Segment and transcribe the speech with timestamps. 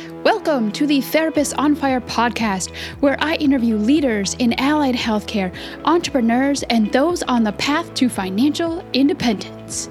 [0.00, 6.62] Welcome to the Therapist on Fire podcast, where I interview leaders in allied healthcare, entrepreneurs,
[6.64, 9.90] and those on the path to financial independence.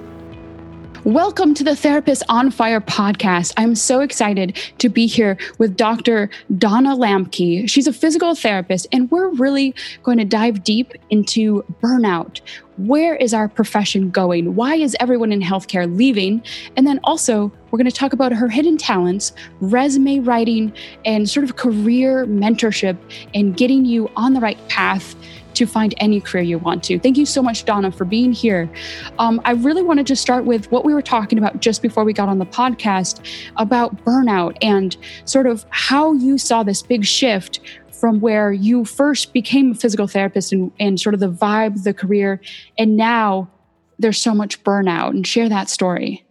[1.03, 3.53] Welcome to the Therapist on Fire podcast.
[3.55, 6.31] I'm so excited to be here with Dr.
[6.57, 7.69] Donna Lamke.
[7.69, 12.41] She's a physical therapist, and we're really going to dive deep into burnout.
[12.79, 14.55] Where is our profession going?
[14.55, 16.41] Why is everyone in healthcare leaving?
[16.77, 20.71] And then also, we're going to talk about her hidden talents, resume writing,
[21.03, 22.97] and sort of career mentorship
[23.33, 25.13] and getting you on the right path
[25.55, 26.97] to find any career you want to.
[26.99, 28.69] Thank you so much, Donna, for being here.
[29.17, 32.13] Um, I really wanted to start with what we were talking about just before we
[32.13, 33.19] got on the podcast
[33.57, 37.59] about burnout and sort of how you saw this big shift
[37.99, 41.93] from where you first became a physical therapist and, and sort of the vibe, the
[41.93, 42.39] career,
[42.77, 43.49] and now
[43.97, 46.25] there's so much burnout and share that story.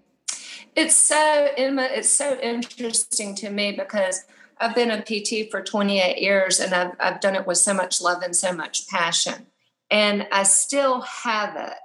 [0.74, 4.24] It's so it's so interesting to me because
[4.60, 8.00] I've been a PT for 28 years and I've, I've done it with so much
[8.00, 9.46] love and so much passion.
[9.90, 11.78] And I still have it,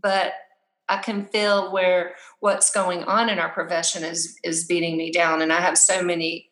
[0.00, 0.34] but
[0.88, 5.42] I can feel where what's going on in our profession is is beating me down.
[5.42, 6.45] And I have so many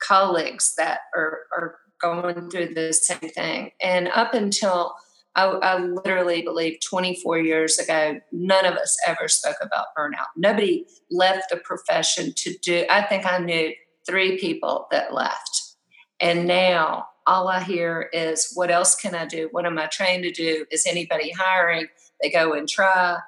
[0.00, 3.72] colleagues that are, are going through the same thing.
[3.80, 4.94] And up until
[5.34, 10.26] I, I, literally believe 24 years ago, none of us ever spoke about burnout.
[10.36, 13.72] Nobody left the profession to do, I think I knew
[14.06, 15.74] three people that left.
[16.20, 19.48] And now all I hear is, what else can I do?
[19.52, 20.64] What am I trained to do?
[20.72, 21.86] Is anybody hiring?
[22.22, 23.18] They go and try,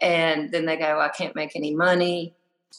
[0.00, 2.34] and then they go, I can't make any money.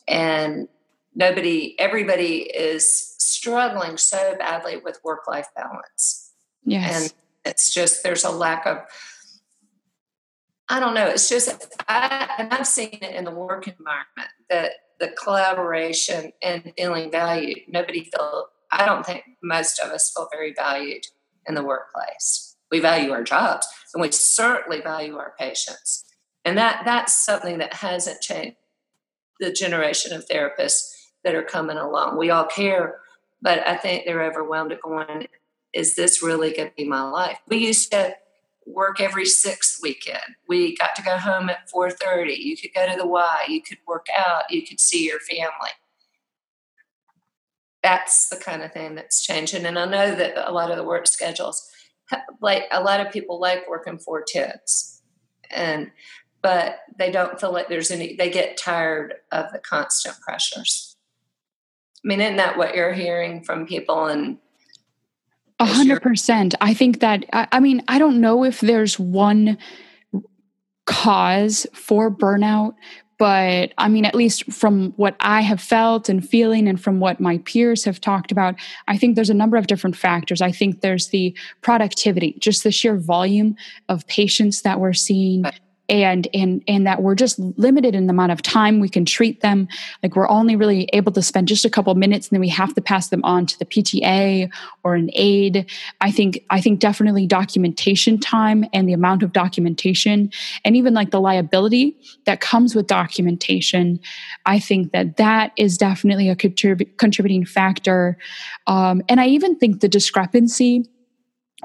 [0.08, 0.68] And
[1.16, 6.32] nobody, everybody is struggling so badly with work life balance.
[6.64, 7.04] Yes.
[7.04, 7.14] And
[7.46, 8.80] it's just, there's a lack of,
[10.70, 11.08] I don't know.
[11.08, 16.72] It's just, I, and I've seen it in the work environment that the collaboration and
[16.78, 17.60] feeling valued.
[17.68, 21.04] Nobody feel I don't think most of us feel very valued
[21.46, 22.56] in the workplace.
[22.72, 26.06] We value our jobs and we certainly value our patients.
[26.44, 28.58] And that that's something that hasn't changed
[29.40, 30.93] the generation of therapists
[31.24, 32.18] that are coming along.
[32.18, 33.00] We all care,
[33.42, 35.28] but I think they're overwhelmed at going,
[35.74, 37.40] is this really going to be my life?
[37.48, 38.16] We used to
[38.66, 40.36] work every sixth weekend.
[40.48, 42.38] We got to go home at 4:30.
[42.38, 45.72] You could go to the Y, you could work out, you could see your family.
[47.82, 49.66] That's the kind of thing that's changing.
[49.66, 51.70] And I know that a lot of the work schedules,
[52.42, 55.02] like a lot of people like working four tens,
[55.52, 55.92] and
[56.42, 58.16] but they don't feel like there's any.
[58.16, 60.93] They get tired of the constant pressures.
[62.04, 64.38] I mean, isn't that what you're hearing from people and
[65.60, 66.56] a hundred percent.
[66.60, 69.58] I think that, I, I mean, I don't know if there's one
[70.86, 72.74] cause for burnout,
[73.18, 77.22] but I mean, at least from what I have felt and feeling, and from what
[77.22, 78.56] my peers have talked about,
[78.88, 80.42] I think there's a number of different factors.
[80.42, 83.56] I think there's the productivity, just the sheer volume
[83.88, 85.46] of patients that we're seeing,
[85.90, 89.42] and and and that we're just limited in the amount of time we can treat
[89.42, 89.68] them.
[90.02, 92.74] Like we're only really able to spend just a couple minutes and then we have
[92.76, 94.50] to pass them on to the pta
[94.84, 95.70] or an aide.
[96.00, 100.32] I think i think definitely documentation time and the amount of documentation
[100.64, 104.00] and even like the liability that comes with documentation
[104.46, 108.18] i think that that is definitely a contrib- contributing factor.
[108.68, 110.90] Um, and i even think the discrepancy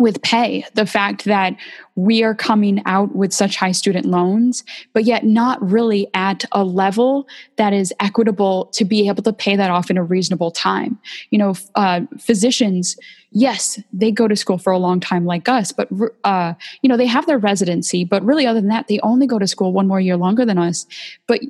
[0.01, 1.57] with pay the fact that
[1.95, 6.65] we are coming out with such high student loans but yet not really at a
[6.65, 7.27] level
[7.57, 10.99] that is equitable to be able to pay that off in a reasonable time.
[11.31, 12.97] You know uh, physicians
[13.31, 15.89] yes they go to school for a long time like us but
[16.25, 19.39] uh, you know they have their residency but really other than that they only go
[19.39, 20.87] to school one more year longer than us
[21.27, 21.41] but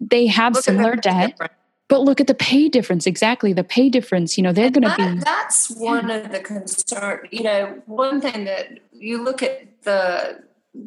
[0.00, 1.30] they have Look similar debt.
[1.30, 1.52] different
[1.94, 3.06] but look at the pay difference.
[3.06, 3.52] Exactly.
[3.52, 5.20] The pay difference, you know, they're going to be.
[5.20, 7.20] That's one of the concern.
[7.30, 10.42] You know, one thing that you look at the,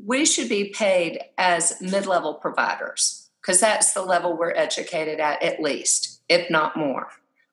[0.06, 5.42] we should be paid as mid level providers because that's the level we're educated at,
[5.42, 7.08] at least, if not more.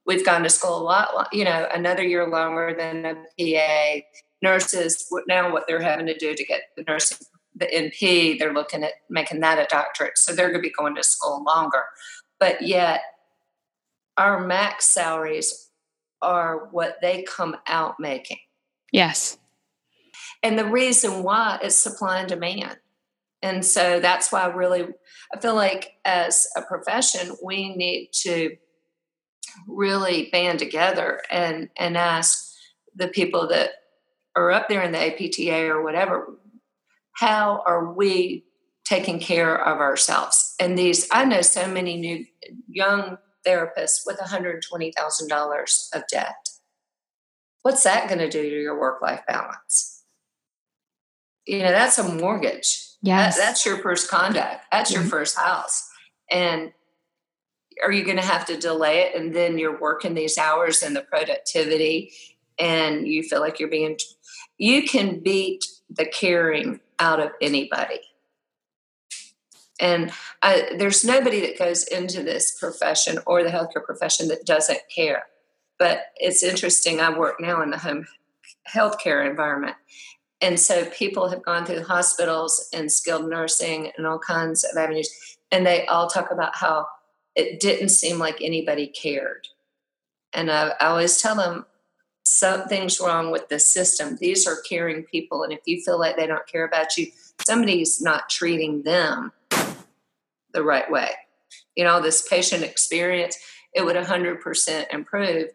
[0.05, 4.00] We've gone to school a lot, you know, another year longer than a PA.
[4.43, 7.19] Nurses, now what they're having to do to get the nursing,
[7.55, 10.19] the NP, they're looking at making that a doctorate.
[10.19, 11.84] So they're going to be going to school longer.
[12.40, 13.00] But yet,
[14.16, 15.70] our max salaries
[16.22, 18.38] are what they come out making.
[18.93, 19.38] Yes.
[20.43, 22.76] And the reason why is supply and demand.
[23.43, 24.87] And so that's why I really
[25.34, 28.56] I feel like as a profession we need to
[29.69, 32.52] really band together and and ask
[32.94, 33.70] the people that
[34.37, 36.38] are up there in the APTA or whatever
[37.12, 38.44] how are we
[38.84, 42.25] taking care of ourselves and these I know so many new
[42.69, 46.49] young therapist with $120,000 of debt.
[47.62, 50.05] What's that going to do to your work life balance?
[51.46, 52.81] You know, that's a mortgage.
[53.02, 53.37] Yes.
[53.37, 54.64] That, that's your first conduct.
[54.73, 55.02] That's mm-hmm.
[55.02, 55.88] your first house.
[56.31, 56.73] And
[57.82, 59.14] are you going to have to delay it?
[59.14, 62.12] And then you're working these hours and the productivity,
[62.58, 63.99] and you feel like you're being,
[64.58, 68.00] you can beat the caring out of anybody.
[69.81, 70.12] And
[70.43, 75.25] I, there's nobody that goes into this profession or the healthcare profession that doesn't care.
[75.79, 77.00] But it's interesting.
[77.00, 78.06] I work now in the home
[78.73, 79.76] healthcare environment.
[80.41, 85.11] And so people have gone through hospitals and skilled nursing and all kinds of avenues.
[85.50, 86.87] And they all talk about how
[87.35, 89.49] it didn't seem like anybody cared.
[90.32, 91.67] And I, I always tell them
[92.25, 94.17] something's wrong with the system.
[94.20, 95.43] These are caring people.
[95.43, 97.09] And if you feel like they don't care about you,
[97.47, 99.32] somebody's not treating them
[100.55, 101.11] the right way.
[101.77, 103.37] You know, this patient experience,
[103.75, 105.49] it would 100% improve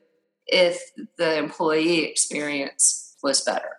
[0.46, 0.82] if
[1.18, 3.70] the employee experience was better.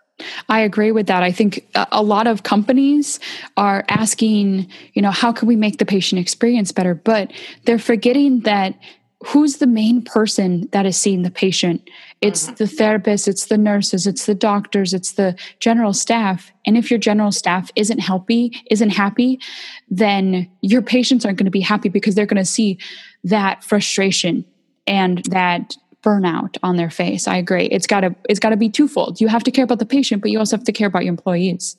[0.49, 1.23] I agree with that.
[1.23, 3.21] I think a lot of companies
[3.57, 6.95] are asking, you know, how can we make the patient experience better?
[6.95, 7.33] But
[7.65, 8.79] they're forgetting that
[9.25, 11.89] who's the main person that is seeing the patient?
[12.21, 12.55] It's mm-hmm.
[12.55, 16.53] the therapists, it's the nurses, it's the doctors, it's the general staff.
[16.67, 19.41] And if your general staff isn't happy, isn't happy,
[19.89, 22.79] then your patients aren't going to be happy because they're going to see
[23.25, 24.45] that frustration
[24.87, 27.29] and that burnout on their face.
[27.29, 27.67] I agree.
[27.67, 29.21] It's got to it's got to be twofold.
[29.21, 31.13] You have to care about the patient, but you also have to care about your
[31.13, 31.77] employees.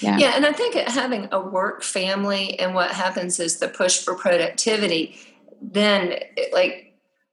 [0.00, 0.16] Yeah.
[0.18, 4.14] Yeah, and I think having a work family and what happens is the push for
[4.14, 5.18] productivity
[5.60, 6.18] then
[6.52, 6.87] like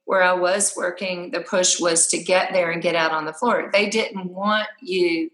[0.06, 3.32] where I was working, the push was to get there and get out on the
[3.32, 3.70] floor.
[3.72, 5.30] They didn't want you.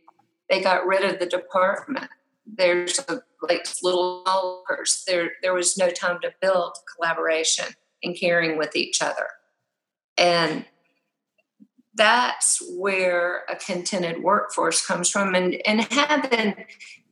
[0.51, 2.11] They got rid of the department.
[2.47, 5.05] There's a, like little workers.
[5.07, 7.67] There, there was no time to build collaboration
[8.03, 9.29] and caring with each other,
[10.19, 10.65] and
[11.95, 15.35] that's where a contented workforce comes from.
[15.35, 16.65] And and having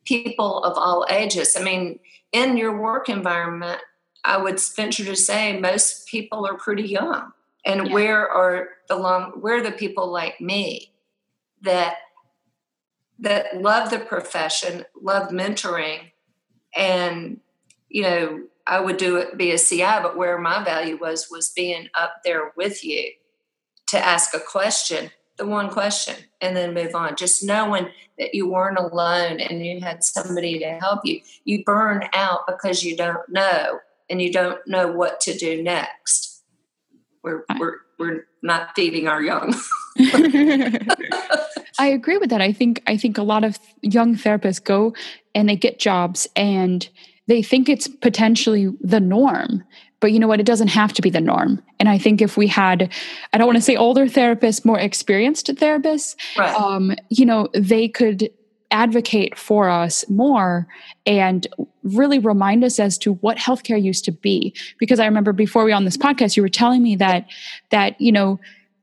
[0.05, 1.57] people of all ages.
[1.57, 2.01] I mean,
[2.33, 3.81] in your work environment,
[4.25, 7.33] I would venture to say most people are pretty young.
[7.65, 7.93] And yeah.
[7.93, 10.93] where are the long where are the people like me
[11.63, 11.97] that
[13.19, 16.13] that love the profession, love mentoring,
[16.75, 17.41] and
[17.89, 21.51] you know, I would do it be a CI, but where my value was was
[21.51, 23.13] being up there with you
[23.89, 27.17] to ask a question, the one question, and then move on.
[27.17, 31.21] Just knowing that you weren't alone and you had somebody to help you.
[31.45, 36.30] You burn out because you don't know and you don't know what to do next.
[37.23, 39.55] We're we're we're not feeding our young.
[41.79, 42.41] I agree with that.
[42.41, 44.95] I think I think a lot of young therapists go
[45.35, 46.89] and they get jobs and
[47.27, 49.63] they think it's potentially the norm.
[50.01, 50.41] But you know what?
[50.41, 51.63] It doesn't have to be the norm.
[51.79, 52.91] And I think if we had,
[53.33, 56.55] I don't want to say older therapists, more experienced therapists, right.
[56.55, 58.31] um, you know, they could
[58.71, 60.67] advocate for us more
[61.07, 61.47] and
[61.83, 64.55] really remind us as to what healthcare used to be.
[64.79, 67.27] Because i remember before we on this podcast you were telling me that
[67.71, 68.39] that you know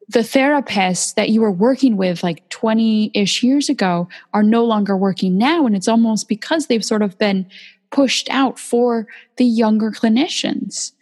[0.09, 5.37] the therapists that you were working with like 20-ish years ago are no longer working
[5.37, 5.65] now.
[5.65, 7.45] And it's almost because they've sort of been
[7.91, 10.93] pushed out for the younger clinicians.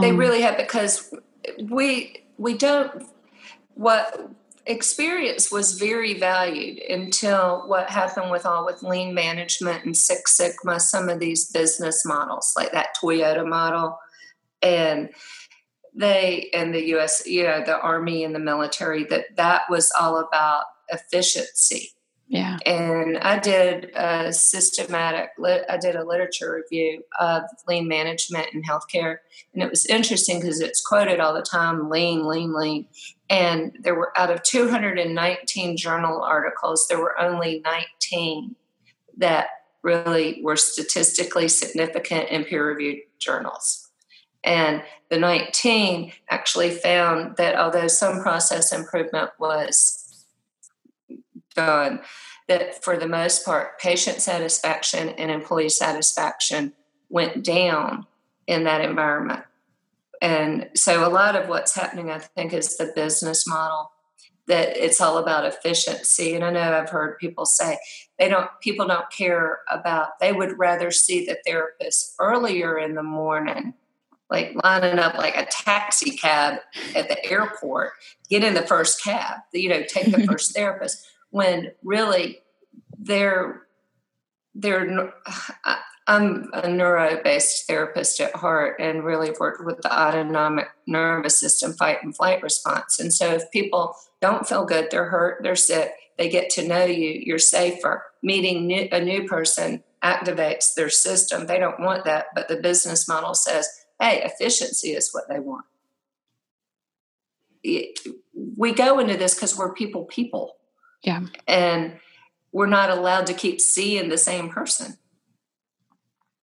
[0.00, 1.12] They um, really have because
[1.70, 3.04] we we don't
[3.74, 4.30] what
[4.66, 10.78] experience was very valued until what happened with all with lean management and six sigma
[10.78, 13.98] some of these business models like that toyota model.
[14.62, 15.10] And
[15.94, 20.18] they and the us you know the army and the military that that was all
[20.18, 21.90] about efficiency
[22.28, 22.56] yeah.
[22.64, 25.30] And I did a systematic,
[25.68, 29.18] I did a literature review of lean management in healthcare.
[29.52, 32.86] And it was interesting because it's quoted all the time lean, lean, lean.
[33.28, 38.56] And there were out of 219 journal articles, there were only 19
[39.18, 39.48] that
[39.82, 43.90] really were statistically significant in peer reviewed journals.
[44.44, 50.01] And the 19 actually found that although some process improvement was
[51.54, 52.00] done
[52.48, 56.72] that for the most part, patient satisfaction and employee satisfaction
[57.08, 58.06] went down
[58.46, 59.44] in that environment.
[60.20, 63.92] And so a lot of what's happening, I think, is the business model
[64.46, 66.34] that it's all about efficiency.
[66.34, 67.78] And I know I've heard people say
[68.18, 73.02] they don't people don't care about they would rather see the therapist earlier in the
[73.02, 73.74] morning
[74.32, 76.58] like lining up like a taxi cab
[76.96, 77.92] at the airport,
[78.30, 82.38] get in the first cab, you know, take the first therapist when really
[82.98, 83.62] they're
[84.54, 85.12] they're
[86.06, 92.02] I'm a neuro-based therapist at heart and really worked with the autonomic nervous system fight
[92.02, 92.98] and flight response.
[92.98, 96.84] And so if people don't feel good, they're hurt, they're sick, they get to know
[96.84, 98.04] you, you're safer.
[98.20, 101.46] Meeting new, a new person activates their system.
[101.46, 103.68] They don't want that, but the business model says,
[104.00, 105.64] hey, efficiency is what they want.
[107.62, 110.56] We go into this because we're people, people.
[111.02, 111.22] Yeah.
[111.46, 111.98] And
[112.52, 114.98] we're not allowed to keep seeing the same person.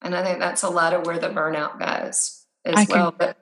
[0.01, 3.11] And I think that's a lot of where the burnout goes as I well.
[3.11, 3.17] Can.
[3.19, 3.37] But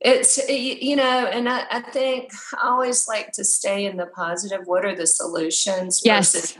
[0.00, 4.62] it's, you know, and I, I, think I always like to stay in the positive.
[4.64, 6.02] What are the solutions?
[6.04, 6.58] Yes.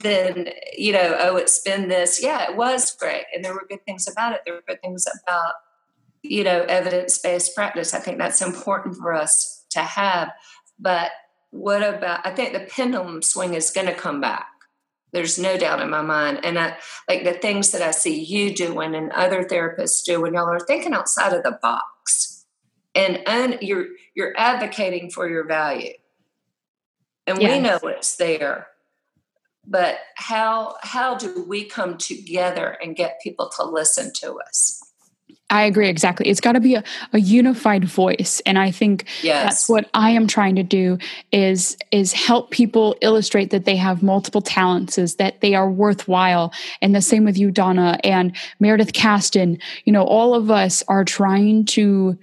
[0.00, 2.22] then, you know, oh, it's been this.
[2.22, 3.24] Yeah, it was great.
[3.34, 4.42] And there were good things about it.
[4.44, 5.54] There were good things about,
[6.22, 7.94] you know, evidence based practice.
[7.94, 10.30] I think that's important for us to have.
[10.78, 11.12] But
[11.54, 14.48] what about, I think the pendulum swing is going to come back
[15.14, 16.40] there's no doubt in my mind.
[16.44, 16.76] And I,
[17.08, 20.58] like the things that I see you doing and other therapists do when y'all are
[20.58, 22.44] thinking outside of the box
[22.96, 25.92] and un, you're you're advocating for your value.
[27.26, 27.52] And yes.
[27.52, 28.66] we know it's there.
[29.66, 34.82] But how how do we come together and get people to listen to us?
[35.50, 36.28] I agree exactly.
[36.28, 39.44] It's got to be a, a unified voice, and I think yes.
[39.44, 40.98] that's what I am trying to do
[41.32, 46.52] is is help people illustrate that they have multiple talents, is that they are worthwhile,
[46.80, 49.58] and the same with you, Donna and Meredith Caston.
[49.84, 52.18] You know, all of us are trying to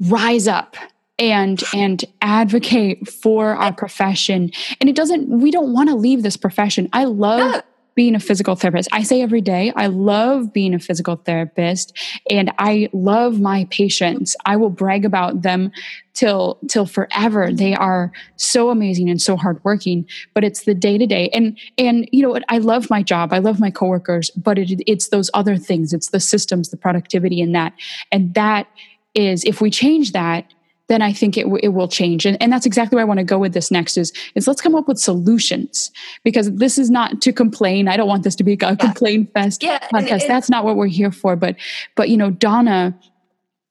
[0.00, 0.76] rise up
[1.18, 6.36] and and advocate for our profession and it doesn't we don't want to leave this
[6.36, 7.62] profession i love
[7.98, 8.88] being a physical therapist.
[8.92, 11.98] I say every day, I love being a physical therapist
[12.30, 14.36] and I love my patients.
[14.46, 15.72] I will brag about them
[16.14, 17.52] till till forever.
[17.52, 21.28] They are so amazing and so hardworking, but it's the day to day.
[21.30, 23.32] And and you know, I love my job.
[23.32, 25.92] I love my coworkers, but it, it's those other things.
[25.92, 27.72] It's the systems, the productivity and that.
[28.12, 28.68] And that
[29.16, 30.44] is if we change that,
[30.88, 32.26] then I think it, w- it will change.
[32.26, 34.60] And, and that's exactly where I want to go with this next is, is let's
[34.60, 35.90] come up with solutions
[36.24, 37.88] because this is not to complain.
[37.88, 38.74] I don't want this to be a yeah.
[38.74, 40.26] complain fest yeah, podcast.
[40.26, 41.36] that's not what we're here for.
[41.36, 41.56] But,
[41.94, 42.98] but, you know, Donna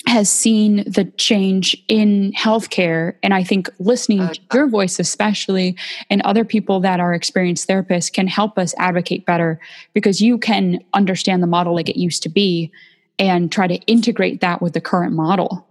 [0.06, 3.16] has seen the change in healthcare.
[3.24, 5.76] And I think listening uh, to your voice, especially,
[6.10, 9.60] and other people that are experienced therapists can help us advocate better
[9.94, 12.72] because you can understand the model like it used to be
[13.20, 15.68] and try to integrate that with the current model.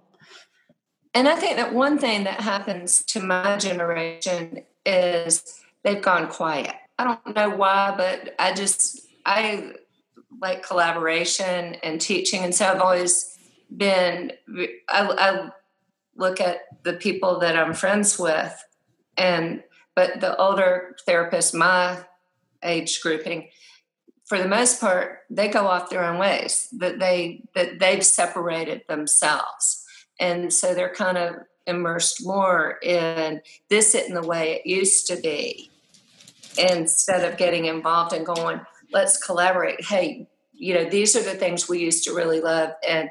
[1.17, 6.75] And I think that one thing that happens to my generation is they've gone quiet.
[6.99, 9.73] I don't know why, but I just, I
[10.43, 12.45] like collaboration and teaching.
[12.45, 13.35] And so I've always
[13.75, 14.33] been,
[14.91, 15.49] I, I
[16.17, 18.55] look at the people that I'm friends with
[19.17, 19.63] and,
[19.95, 22.05] but the older therapists, my
[22.63, 23.49] age grouping,
[24.27, 26.69] for the most part, they go off their own ways.
[26.73, 29.86] That they that they've separated themselves,
[30.19, 35.17] and so they're kind of immersed more in this isn't the way it used to
[35.17, 35.71] be
[36.59, 38.61] instead of getting involved and going
[38.93, 39.85] let's collaborate.
[39.85, 43.11] Hey you know these are the things we used to really love and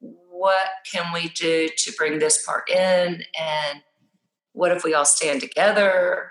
[0.00, 3.22] what can we do to bring this part in?
[3.40, 3.82] And
[4.52, 6.30] what if we all stand together?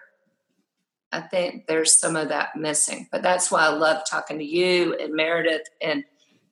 [1.12, 4.96] I think there's some of that missing but that's why i love talking to you
[4.96, 6.04] and meredith and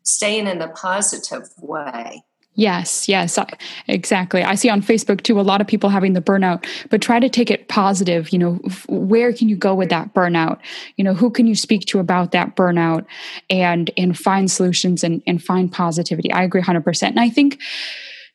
[0.03, 2.23] staying in the positive way
[2.55, 3.39] Yes, yes,
[3.87, 4.43] exactly.
[4.43, 7.27] I see on Facebook too a lot of people having the burnout, but try to
[7.27, 8.29] take it positive.
[8.29, 8.53] You know,
[8.87, 10.59] where can you go with that burnout?
[10.95, 13.05] You know, who can you speak to about that burnout
[13.49, 16.31] and and find solutions and and find positivity.
[16.31, 17.03] I agree 100%.
[17.03, 17.59] And I think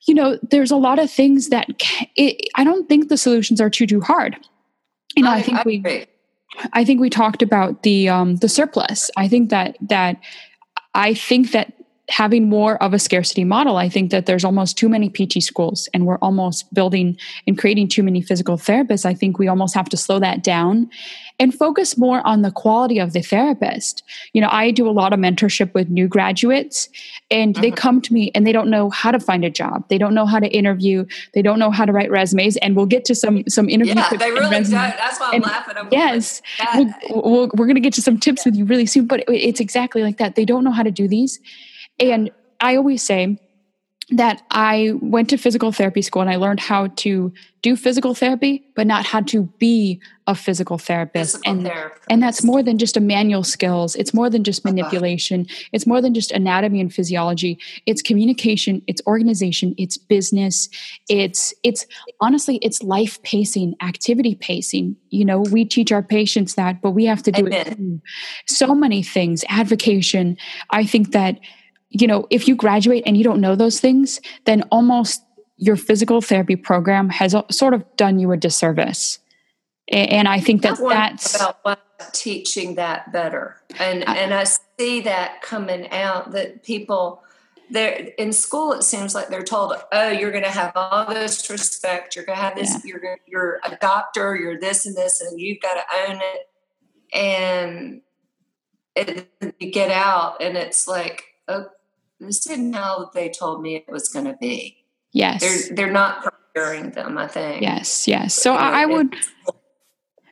[0.07, 1.69] you know, there's a lot of things that
[2.17, 4.37] it, I don't think the solutions are too too hard.
[5.15, 6.07] You know, I, I think I we
[6.73, 9.13] I think we talked about the um the surplus.
[9.17, 10.21] I think that that
[10.95, 11.73] I think that
[12.09, 13.77] having more of a scarcity model.
[13.77, 17.89] I think that there's almost too many PT schools and we're almost building and creating
[17.89, 19.05] too many physical therapists.
[19.05, 20.91] I think we almost have to slow that down
[21.39, 24.03] and focus more on the quality of the therapist.
[24.33, 26.89] You know, I do a lot of mentorship with new graduates
[27.31, 27.77] and they mm-hmm.
[27.77, 29.87] come to me and they don't know how to find a job.
[29.89, 31.05] They don't know how to interview.
[31.35, 32.57] They don't know how to write resumes.
[32.57, 34.71] And we'll get to some some interview yeah, they really don't.
[34.71, 35.75] That's why I'm and laughing.
[35.77, 36.41] I'm yes,
[36.75, 38.51] we'll, we we are going to get to some tips yeah.
[38.51, 39.07] with you really soon.
[39.07, 40.37] But it's exactly like that.
[40.37, 41.39] They don't know how to do these
[42.01, 43.39] and I always say,
[44.11, 48.65] that I went to physical therapy school and I learned how to do physical therapy,
[48.75, 51.33] but not how to be a physical therapist.
[51.33, 52.05] Physical and, therapist.
[52.09, 53.95] and that's more than just a manual skills.
[53.97, 54.75] It's more than just Uh-huh.
[54.75, 55.47] manipulation.
[55.73, 57.59] It's more than just anatomy and physiology.
[57.85, 60.71] It's communication, it's organization, it's business.
[61.11, 61.85] It's it's
[62.19, 64.97] honestly it's life pacing, activity pacing.
[65.11, 68.01] You know, we teach our patients that, but we have to do it too.
[68.47, 70.39] So many things, advocation.
[70.71, 71.41] I think that
[71.91, 75.23] you know, if you graduate and you don't know those things, then almost
[75.57, 79.19] your physical therapy program has sort of done you a disservice.
[79.91, 81.81] And I think that I that's about what
[82.13, 84.45] teaching that better, and I- and I
[84.79, 87.23] see that coming out that people.
[87.71, 88.73] They're in school.
[88.73, 92.17] It seems like they're told, "Oh, you're going to have all this respect.
[92.17, 92.73] You're going to have this.
[92.73, 92.81] Yeah.
[92.85, 94.37] You're you're a doctor.
[94.37, 96.49] You're this and this, and you've got to own it."
[97.15, 98.01] And
[98.95, 99.29] it,
[99.61, 101.67] you get out, and it's like, "Oh,
[102.21, 104.77] this isn't how they told me it was going to be."
[105.13, 107.17] yes, They're they're not preparing them.
[107.19, 107.63] I think.
[107.63, 108.35] yes, yes.
[108.35, 109.17] So You know, I, I would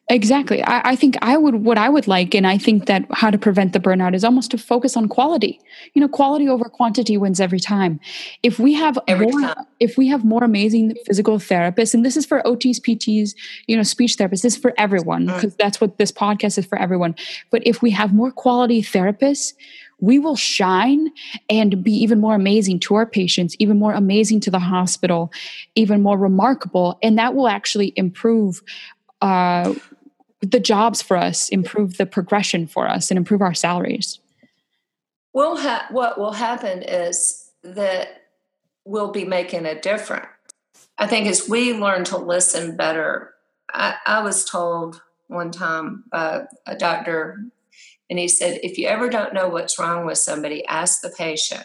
[0.09, 0.63] Exactly.
[0.63, 3.37] I, I think I would, what I would like, and I think that how to
[3.39, 5.59] prevent the burnout is almost to focus on quality.
[5.95, 7.99] You know, quality over quantity wins every time.
[8.45, 9.65] If we have Every more, time.
[9.81, 13.35] if we have more amazing physical therapists, and this is for OTs, PTs,
[13.67, 15.35] you know, speech therapists, this is for everyone Mm.
[15.35, 17.17] because that's what this podcast is for everyone.
[17.51, 19.55] But if we have more quality therapists,
[20.01, 21.11] we will shine
[21.49, 25.33] and be even more amazing to our patients, even more amazing to the hospital,
[25.75, 26.99] even more remarkable.
[27.03, 28.63] And that will actually improve
[29.23, 29.75] uh,
[30.41, 34.19] the jobs for us, improve the progression for us, and improve our salaries.
[35.33, 38.23] We'll ha- what will happen is that
[38.85, 40.27] we'll be making a difference.
[40.99, 43.35] I think as we learn to listen better,
[43.73, 47.45] I, I was told one time by a doctor,
[48.09, 51.65] and he said, if you ever don't know what's wrong with somebody, ask the patient.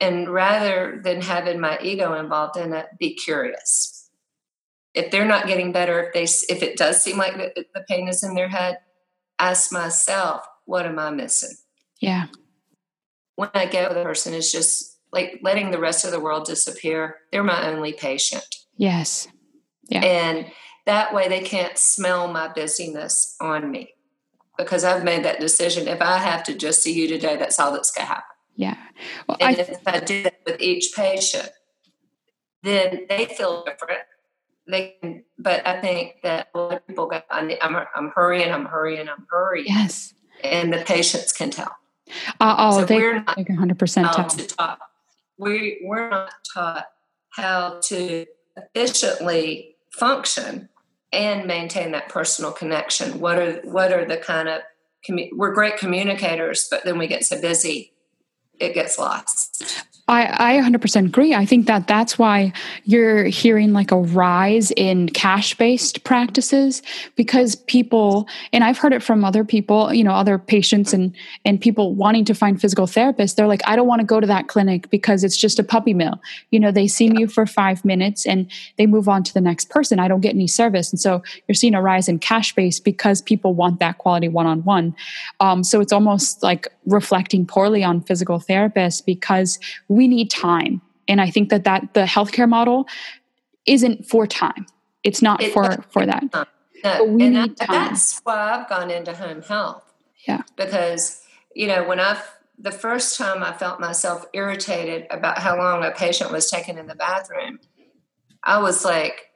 [0.00, 4.10] And rather than having my ego involved in it, be curious.
[4.94, 8.08] If they're not getting better, if they if it does seem like the, the pain
[8.08, 8.78] is in their head,
[9.38, 11.56] ask myself, what am I missing?
[12.00, 12.26] Yeah.
[13.36, 16.46] when I get with a person it's just like letting the rest of the world
[16.46, 17.16] disappear.
[17.30, 18.44] They're my only patient.
[18.76, 19.28] Yes.
[19.88, 20.00] Yeah.
[20.00, 20.46] And
[20.86, 23.94] that way they can't smell my busyness on me
[24.58, 25.88] because I've made that decision.
[25.88, 28.24] If I have to just see you today, that's all that's going to happen.
[28.56, 28.76] Yeah.
[29.28, 31.48] Well, And I, if I do that with each patient,
[32.62, 34.00] then they feel different.
[34.68, 38.66] They can, but I think that a lot of people go, I'm, I'm hurrying, I'm
[38.66, 39.66] hurrying, I'm hurrying.
[39.68, 40.14] yes.
[40.44, 41.74] And the patients can tell.
[42.40, 44.28] Uh, oh, So they we're not like 100% how tell.
[44.28, 44.80] to talk.
[45.38, 46.86] We we're not taught
[47.30, 50.68] how to efficiently function
[51.12, 53.20] and maintain that personal connection.
[53.20, 54.62] What are what are the kind of
[55.32, 57.92] we're great communicators, but then we get so busy,
[58.58, 59.84] it gets lost.
[60.12, 61.34] I, I 100% agree.
[61.34, 62.52] I think that that's why
[62.84, 66.82] you're hearing like a rise in cash based practices
[67.16, 71.58] because people, and I've heard it from other people, you know, other patients and, and
[71.58, 73.36] people wanting to find physical therapists.
[73.36, 75.94] They're like, I don't want to go to that clinic because it's just a puppy
[75.94, 76.20] mill.
[76.50, 79.70] You know, they see me for five minutes and they move on to the next
[79.70, 79.98] person.
[79.98, 80.92] I don't get any service.
[80.92, 84.46] And so you're seeing a rise in cash based because people want that quality one
[84.46, 84.94] on one.
[85.62, 90.80] So it's almost like reflecting poorly on physical therapists because we need time.
[91.08, 92.86] And I think that that the healthcare model
[93.66, 94.66] isn't for time.
[95.04, 96.22] It's not It- for for that.
[96.32, 96.44] No,
[96.82, 97.68] But we and need time.
[97.88, 99.84] that's why I've gone into home health.
[100.26, 100.42] Yeah.
[100.56, 101.22] Because,
[101.54, 102.20] you know, when I
[102.58, 106.86] the first time I felt myself irritated about how long a patient was taken in
[106.86, 107.58] the bathroom,
[108.44, 109.30] I was like,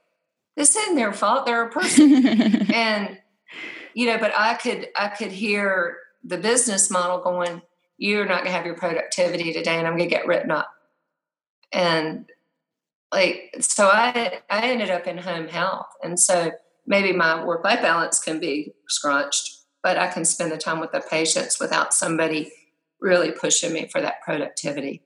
[0.56, 1.46] this isn't their fault.
[1.46, 2.26] They're a person.
[2.72, 3.18] and
[3.94, 7.62] you know, but I could I could hear the business model going,
[7.98, 10.70] you're not gonna have your productivity today and I'm gonna get written up.
[11.72, 12.30] And
[13.12, 15.88] like so I I ended up in home health.
[16.02, 16.52] And so
[16.86, 20.92] maybe my work life balance can be scrunched, but I can spend the time with
[20.92, 22.52] the patients without somebody
[23.00, 25.02] really pushing me for that productivity.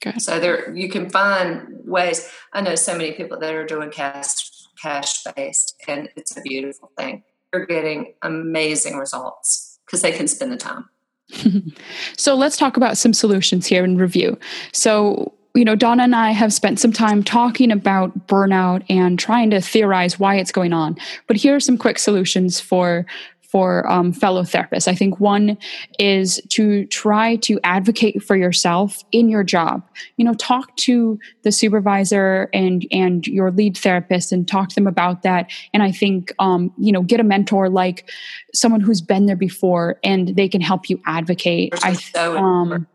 [0.00, 0.20] Good.
[0.20, 2.30] So there you can find ways.
[2.52, 6.90] I know so many people that are doing cash cash based and it's a beautiful
[6.96, 7.24] thing.
[7.52, 10.88] They're getting amazing results because they can spend the time.
[12.16, 14.38] so let's talk about some solutions here in review.
[14.72, 19.50] So you know, Donna and I have spent some time talking about burnout and trying
[19.50, 20.96] to theorize why it's going on.
[21.26, 23.04] But here are some quick solutions for
[23.50, 24.86] for um, fellow therapists.
[24.86, 25.58] I think one
[25.98, 29.82] is to try to advocate for yourself in your job.
[30.16, 34.86] You know, talk to the supervisor and and your lead therapist and talk to them
[34.86, 35.50] about that.
[35.74, 38.10] And I think um, you know, get a mentor like
[38.54, 41.74] someone who's been there before and they can help you advocate.
[41.82, 42.86] I So um,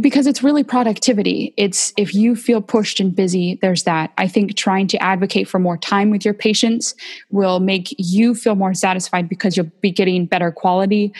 [0.00, 1.54] because it's really productivity.
[1.56, 4.12] It's if you feel pushed and busy, there's that.
[4.18, 6.94] I think trying to advocate for more time with your patients
[7.30, 11.12] will make you feel more satisfied because you'll be getting better quality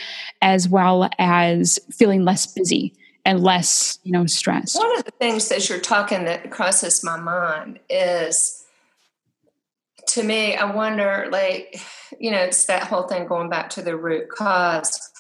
[0.42, 2.92] as well as feeling less busy
[3.24, 4.76] and less, you know, stressed.
[4.76, 8.64] One of the things that you're talking that crosses my mind is
[10.08, 11.80] to me, I wonder, like,
[12.18, 15.10] you know, it's that whole thing going back to the root cause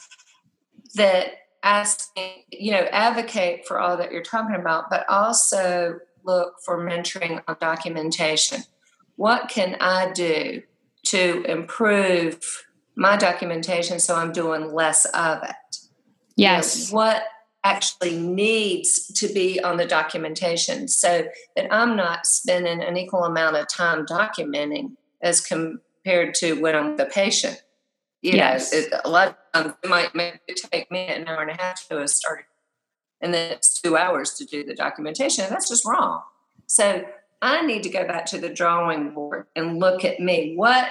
[0.96, 6.78] that asking, you know, advocate for all that you're talking about, but also look for
[6.78, 8.62] mentoring on documentation.
[9.16, 10.62] What can I do
[11.06, 12.64] to improve
[12.96, 15.76] my documentation so I'm doing less of it?
[16.36, 16.90] Yes.
[16.90, 17.22] You know, what
[17.64, 23.56] actually needs to be on the documentation so that I'm not spending an equal amount
[23.56, 27.62] of time documenting as compared to when I'm the patient.
[28.24, 28.72] You yes.
[28.72, 30.40] know, it, a lot of times it might, might
[30.72, 32.46] take me an hour and a half to start,
[33.20, 35.44] and then it's two hours to do the documentation.
[35.50, 36.22] That's just wrong.
[36.66, 37.04] So
[37.42, 40.54] I need to go back to the drawing board and look at me.
[40.56, 40.88] What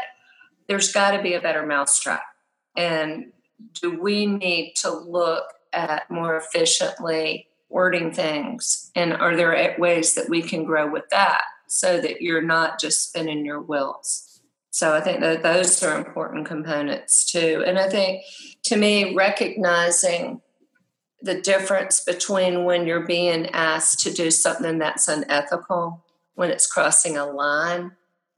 [0.67, 2.21] there's got to be a better mousetrap,
[2.77, 3.31] and
[3.81, 8.91] do we need to look at more efficiently wording things?
[8.95, 13.09] And are there ways that we can grow with that so that you're not just
[13.09, 14.32] spinning your wheels?
[14.73, 17.63] So I think that those are important components too.
[17.63, 18.23] And I think
[18.63, 20.41] to me, recognizing
[21.21, 27.17] the difference between when you're being asked to do something that's unethical, when it's crossing
[27.17, 27.91] a line,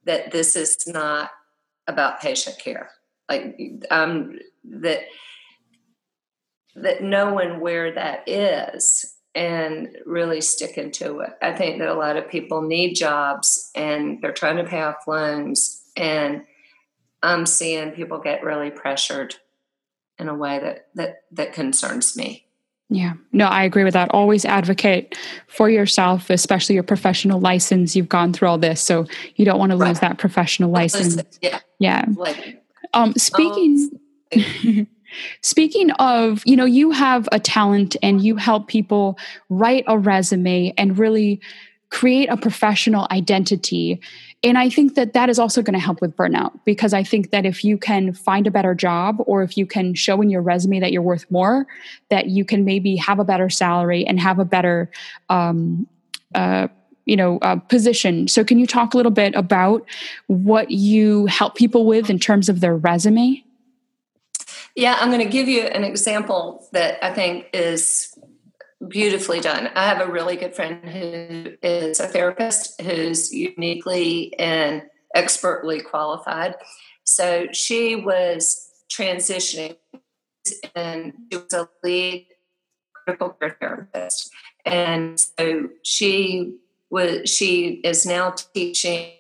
[0.04, 1.32] that this is not
[1.88, 2.90] about patient care.
[3.30, 3.58] Like
[3.90, 5.04] um, that
[6.76, 11.32] that knowing where that is and really sticking to it.
[11.42, 15.08] I think that a lot of people need jobs and they're trying to pay off
[15.08, 16.44] loans and
[17.24, 19.36] I'm seeing people get really pressured
[20.18, 22.46] in a way that that that concerns me.
[22.90, 24.12] Yeah, no, I agree with that.
[24.12, 27.96] Always advocate for yourself, especially your professional license.
[27.96, 30.02] You've gone through all this, so you don't want to lose right.
[30.02, 31.22] that professional license.
[31.42, 32.06] Yeah, yeah.
[32.16, 33.90] Like, um, speaking.
[34.34, 34.88] Um,
[35.42, 39.18] Speaking of, you know, you have a talent and you help people
[39.50, 41.40] write a resume and really
[41.90, 44.02] create a professional identity.
[44.44, 47.32] And I think that that is also going to help with burnout because I think
[47.32, 50.42] that if you can find a better job or if you can show in your
[50.42, 51.66] resume that you're worth more,
[52.10, 54.92] that you can maybe have a better salary and have a better,
[55.30, 55.88] um,
[56.36, 56.68] uh,
[57.06, 58.28] you know, uh, position.
[58.28, 59.86] So, can you talk a little bit about
[60.28, 63.44] what you help people with in terms of their resume?
[64.76, 68.15] Yeah, I'm going to give you an example that I think is
[68.90, 69.70] beautifully done.
[69.76, 76.56] I have a really good friend who is a therapist who's uniquely and expertly qualified.
[77.04, 79.78] So she was transitioning
[80.76, 82.28] and she was a lead
[82.94, 84.32] critical care therapist.
[84.66, 86.58] And so she
[86.90, 89.12] was she is now teaching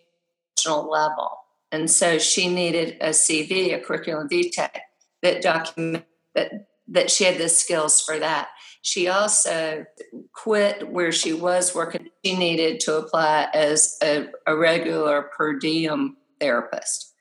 [0.57, 1.31] national level.
[1.71, 4.69] And so she needed a CV, a curriculum vitae
[5.21, 8.49] that document that that she had the skills for that.
[8.85, 9.83] She also
[10.31, 12.07] quit where she was working.
[12.23, 17.11] She needed to apply as a, a regular per diem therapist.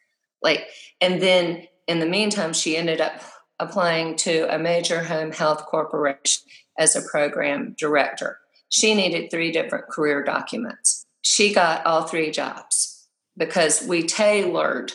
[0.43, 0.69] Like,
[1.01, 3.19] and then in the meantime, she ended up
[3.59, 6.43] applying to a major home health corporation
[6.79, 8.41] as a program director.
[8.69, 11.07] She needed three different career documents.
[11.23, 14.93] She got all three jobs because we tailored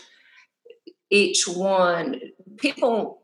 [1.09, 2.21] each one
[2.57, 3.18] people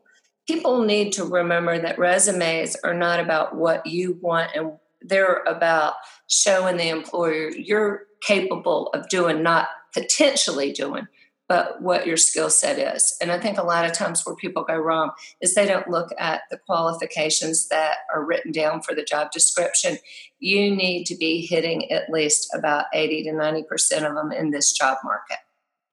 [0.46, 5.94] people need to remember that resumes are not about what you want and they're about
[6.28, 11.06] showing the employer you're capable of doing not potentially doing
[11.48, 13.16] but what your skill set is.
[13.20, 16.10] And i think a lot of times where people go wrong is they don't look
[16.18, 19.98] at the qualifications that are written down for the job description.
[20.38, 24.72] You need to be hitting at least about 80 to 90% of them in this
[24.72, 25.38] job market.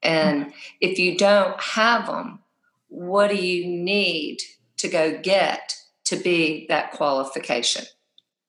[0.01, 0.51] And mm-hmm.
[0.81, 2.42] if you don't have them
[2.93, 4.37] what do you need
[4.77, 5.75] to go get
[6.05, 7.85] to be that qualification?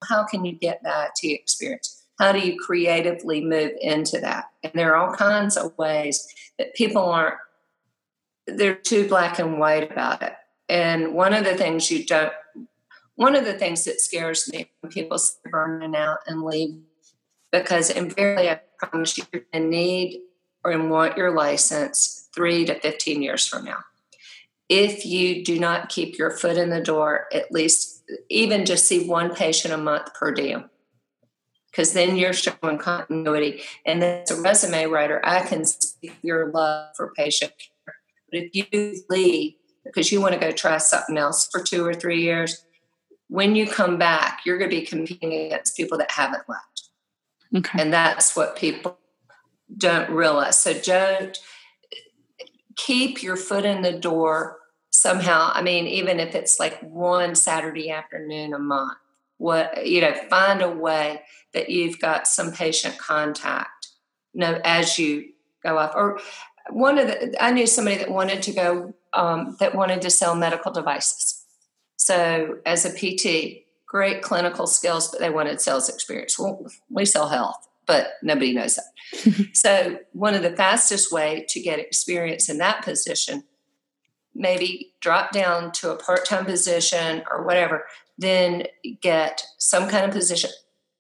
[0.06, 2.04] How can you get that IT experience?
[2.18, 4.50] How do you creatively move into that?
[4.62, 6.28] And there are all kinds of ways
[6.58, 7.36] that people aren't,
[8.46, 10.34] they're too black and white about it.
[10.68, 12.32] And one of the things you don't,
[13.14, 16.82] one of the things that scares me when people say burning out and leave,
[17.50, 20.20] because invariably I promise you, you're going to need
[20.64, 23.78] or want your license three to 15 years from now
[24.68, 29.06] if you do not keep your foot in the door, at least even just see
[29.06, 30.70] one patient a month per diem,
[31.70, 33.62] because then you're showing continuity.
[33.84, 37.94] And as a resume writer, I can see your love for patient care.
[38.30, 41.92] But if you leave because you want to go try something else for two or
[41.92, 42.64] three years,
[43.28, 46.88] when you come back, you're going to be competing against people that haven't left.
[47.54, 47.82] Okay.
[47.82, 48.98] And that's what people
[49.76, 50.58] don't realize.
[50.58, 51.38] So don't
[52.76, 54.58] keep your foot in the door
[54.90, 55.50] somehow.
[55.52, 58.98] I mean, even if it's like one Saturday afternoon a month,
[59.38, 63.88] what you know, find a way that you've got some patient contact.
[64.32, 65.30] You know, as you
[65.64, 65.92] go off.
[65.94, 66.20] Or
[66.70, 70.34] one of the, I knew somebody that wanted to go, um, that wanted to sell
[70.34, 71.44] medical devices.
[71.96, 76.38] So as a PT, great clinical skills, but they wanted sales experience.
[76.38, 79.50] Well, we sell health, but nobody knows that.
[79.52, 83.44] so one of the fastest way to get experience in that position,
[84.34, 87.84] maybe drop down to a part-time position or whatever,
[88.18, 88.64] then
[89.00, 90.50] get some kind of position,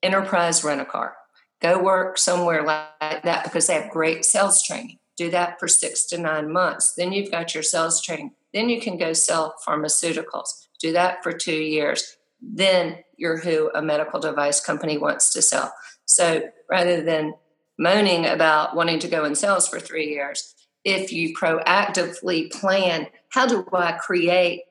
[0.02, 1.16] enterprise rent a car.
[1.60, 4.98] Go work somewhere like that because they have great sales training.
[5.16, 6.94] Do that for six to nine months.
[6.96, 8.32] Then you've got your sales training.
[8.52, 10.66] Then you can go sell pharmaceuticals.
[10.80, 12.16] Do that for two years
[12.52, 15.72] then you're who a medical device company wants to sell.
[16.06, 17.34] So rather than
[17.78, 23.46] moaning about wanting to go in sales for three years, if you proactively plan, how
[23.46, 24.62] do I create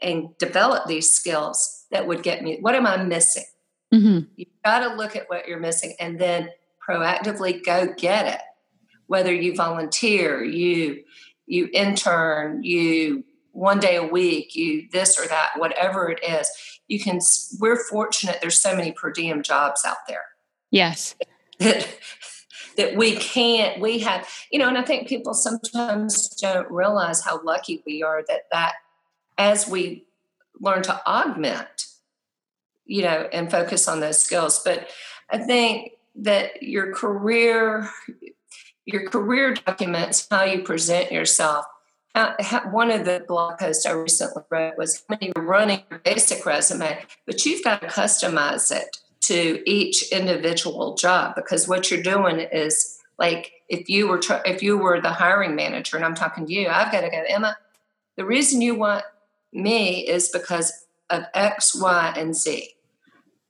[0.00, 2.58] and develop these skills that would get me?
[2.60, 3.44] What am I missing?
[3.94, 4.30] Mm-hmm.
[4.36, 6.50] You've got to look at what you're missing and then
[6.86, 8.40] proactively go get it.
[9.06, 11.04] Whether you volunteer, you
[11.46, 16.50] you intern, you one day a week, you this or that, whatever it is,
[16.88, 17.20] you can
[17.60, 20.24] we're fortunate there's so many per diem jobs out there
[20.72, 21.14] yes.
[21.60, 21.86] That
[22.76, 27.42] that we can't we have you know and i think people sometimes don't realize how
[27.42, 28.74] lucky we are that that
[29.38, 30.04] as we
[30.60, 31.86] learn to augment
[32.86, 34.60] you know and focus on those skills.
[34.64, 34.88] But
[35.30, 37.88] i think that your career
[38.84, 41.64] your career documents how you present yourself
[42.14, 46.00] how, how, one of the blog posts I recently wrote was when you're running your
[46.00, 52.02] basic resume, but you've got to customize it to each individual job because what you're
[52.02, 56.14] doing is like if you were tr- if you were the hiring manager and I'm
[56.14, 57.56] talking to you, I've got to go, Emma.
[58.16, 59.04] The reason you want
[59.52, 62.68] me is because of X, Y, and Z.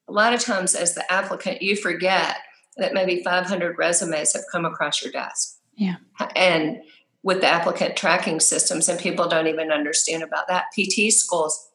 [0.09, 2.37] A lot of times, as the applicant, you forget
[2.77, 5.59] that maybe 500 resumes have come across your desk.
[5.75, 5.97] Yeah,
[6.37, 6.83] and
[7.23, 10.67] with the applicant tracking systems, and people don't even understand about that.
[10.77, 11.71] PT schools,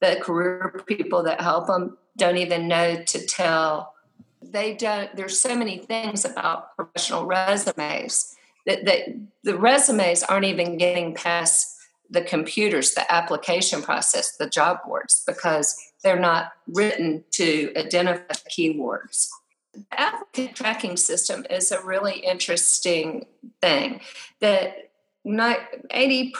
[0.00, 3.94] the career people that help them don't even know to tell.
[4.42, 5.14] They don't.
[5.14, 9.00] There's so many things about professional resumes that, that
[9.42, 11.76] the resumes aren't even getting past
[12.10, 19.28] the computers, the application process, the job boards, because they're not written to identify keywords.
[19.72, 23.26] The applicant tracking system is a really interesting
[23.60, 24.00] thing
[24.40, 24.89] that
[25.24, 25.58] not
[25.90, 26.32] 80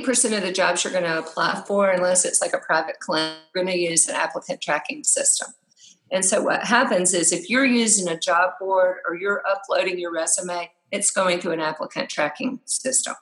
[0.00, 3.38] percent of the jobs you're going to apply for, unless it's like a private client,
[3.54, 5.48] you're going to use an applicant tracking system.
[6.10, 10.12] And so what happens is if you're using a job board or you're uploading your
[10.12, 13.14] resume, it's going through an applicant tracking system.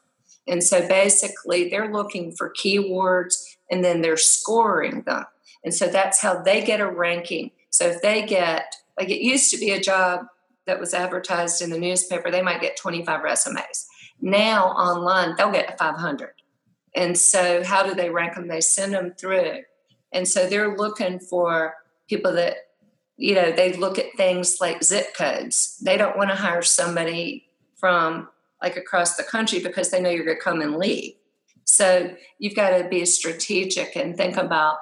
[0.48, 5.24] And so basically they're looking for keywords and then they're scoring them.
[5.64, 7.52] And so that's how they get a ranking.
[7.70, 10.26] So if they get like it used to be a job
[10.66, 13.86] that was advertised in the newspaper, they might get 25 resumes
[14.20, 16.30] now online, they'll get 500.
[16.94, 18.48] And so, how do they rank them?
[18.48, 19.62] They send them through.
[20.12, 21.74] And so, they're looking for
[22.08, 22.56] people that,
[23.16, 25.80] you know, they look at things like zip codes.
[25.84, 28.28] They don't want to hire somebody from
[28.62, 31.14] like across the country because they know you're going to come and leave.
[31.64, 34.78] So, you've got to be strategic and think about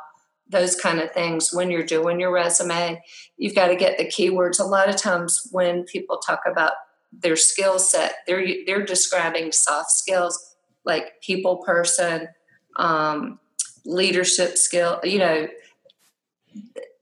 [0.50, 3.02] those kind of things when you're doing your resume.
[3.36, 4.58] You've got to get the keywords.
[4.58, 6.72] A lot of times, when people talk about
[7.12, 8.16] their skill set.
[8.26, 12.28] They're they're describing soft skills like people person,
[12.76, 13.38] um,
[13.84, 15.00] leadership skill.
[15.04, 15.48] You know,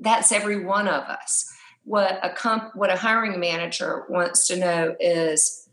[0.00, 1.52] that's every one of us.
[1.84, 5.68] What a comp, what a hiring manager wants to know is,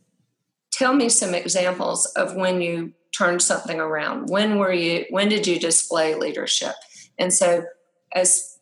[0.72, 4.30] tell me some examples of when you turned something around.
[4.30, 5.06] When were you?
[5.10, 6.76] When did you display leadership?
[7.17, 7.65] And so,
[8.13, 8.60] as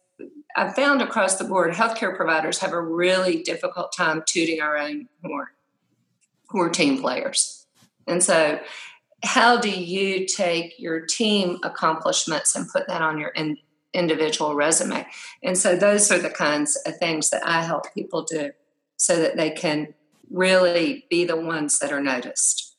[0.55, 5.07] I've found across the board, healthcare providers have a really difficult time tooting our own
[5.23, 5.47] horn
[6.51, 7.65] who are team players.
[8.07, 8.59] And so,
[9.23, 13.57] how do you take your team accomplishments and put that on your in,
[13.93, 15.05] individual resume?
[15.43, 18.51] And so, those are the kinds of things that I help people do
[18.97, 19.93] so that they can
[20.29, 22.70] really be the ones that are noticed.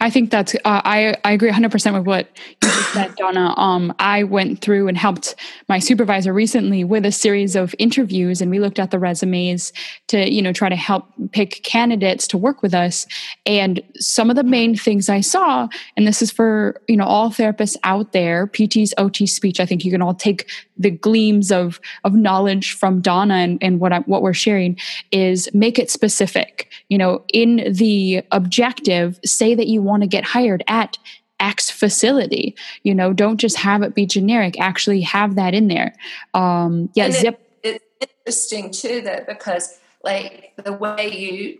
[0.00, 2.28] I think that's uh, I I agree 100% with what
[2.62, 3.52] you just said, Donna.
[3.56, 5.34] Um, I went through and helped
[5.68, 9.72] my supervisor recently with a series of interviews, and we looked at the resumes
[10.08, 13.06] to you know try to help pick candidates to work with us.
[13.44, 17.30] And some of the main things I saw, and this is for you know all
[17.30, 19.58] therapists out there, PTs, OT, speech.
[19.58, 20.48] I think you can all take
[20.78, 24.78] the gleams of of knowledge from Donna and, and what I, what we're sharing
[25.10, 26.70] is make it specific.
[26.88, 30.98] You know, in the objective, say that you want to get hired at
[31.40, 32.56] X facility.
[32.82, 34.58] You know, don't just have it be generic.
[34.60, 35.94] Actually, have that in there.
[36.34, 37.40] Um, yeah, zip.
[37.62, 41.58] It, it's interesting too that because like the way you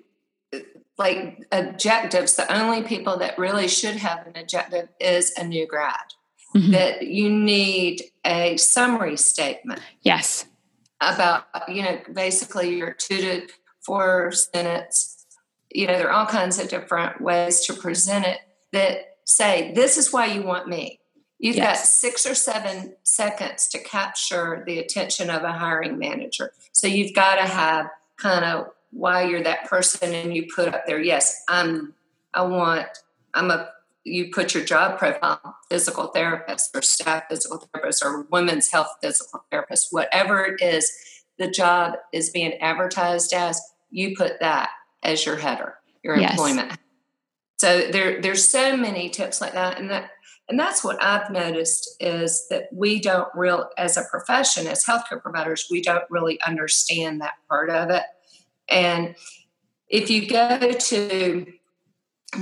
[0.99, 5.97] like objectives, the only people that really should have an objective is a new grad.
[6.55, 6.71] Mm-hmm.
[6.73, 9.83] That you need a summary statement.
[10.03, 10.47] Yes.
[11.03, 13.47] About you know basically your two to
[13.85, 15.16] four sentence
[15.77, 18.39] you know, there are all kinds of different ways to present it
[18.73, 21.01] that say, this is why you want me.
[21.39, 21.81] You've yes.
[21.81, 26.53] got six or seven seconds to capture the attention of a hiring manager.
[26.73, 30.87] So you've got to have kind of why you're that person and you put up
[30.87, 31.93] there, yes, I'm,
[32.33, 32.87] I want,
[33.35, 33.69] I'm a,
[34.05, 39.45] you put your job profile, physical therapist or staff physical therapist or women's health physical
[39.51, 40.91] therapist, whatever it is,
[41.39, 43.61] the job is being advertised as,
[43.91, 44.71] you put that
[45.03, 46.33] as your header, your yes.
[46.33, 46.79] employment.
[47.59, 50.11] So there, there's so many tips like that, and that,
[50.49, 55.21] and that's what I've noticed is that we don't real, as a profession, as healthcare
[55.21, 58.05] providers, we don't really understand that part of it.
[58.69, 59.17] And
[59.89, 61.47] if you go to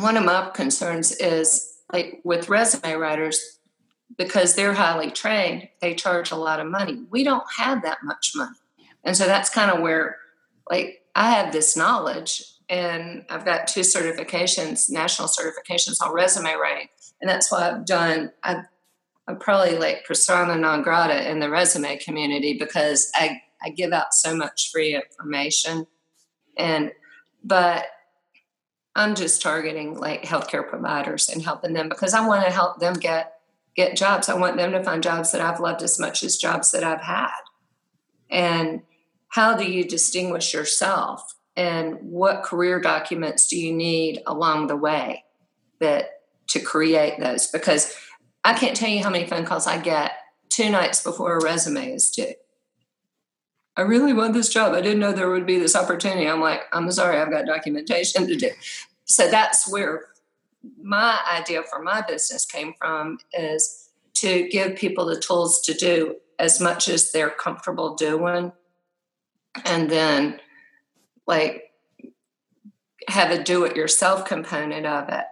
[0.01, 3.59] one of my concerns is like with resume writers,
[4.17, 7.05] because they're highly trained, they charge a lot of money.
[7.11, 8.57] We don't have that much money.
[9.03, 10.17] And so that's kind of where,
[10.71, 16.89] like, I have this knowledge and I've got two certifications, national certifications on resume writing,
[17.21, 18.33] and that's why I've done.
[18.43, 18.65] I've,
[19.29, 24.15] I'm probably like persona non grata in the resume community because I I give out
[24.15, 25.87] so much free information,
[26.57, 26.93] and
[27.43, 27.85] but
[28.97, 32.95] I'm just targeting like healthcare providers and helping them because I want to help them
[32.95, 33.35] get
[33.77, 34.29] get jobs.
[34.29, 37.03] I want them to find jobs that I've loved as much as jobs that I've
[37.03, 37.31] had.
[38.31, 38.83] And
[39.35, 41.35] how do you distinguish yourself?
[41.57, 45.25] and what career documents do you need along the way
[45.81, 47.47] that to create those?
[47.47, 47.95] Because
[48.45, 50.13] i can't tell you how many phone calls i get
[50.51, 52.35] two nights before a resume is due.
[53.77, 54.73] I really want this job.
[54.73, 56.29] I didn't know there would be this opportunity.
[56.29, 58.51] I'm like i'm sorry i've got documentation to do.
[59.05, 60.07] So that's where
[60.83, 66.17] my idea for my business came from is to give people the tools to do
[66.39, 68.53] as much as they're comfortable doing
[69.65, 70.41] and then
[71.27, 71.71] like
[73.09, 75.27] have a do it yourself component of it.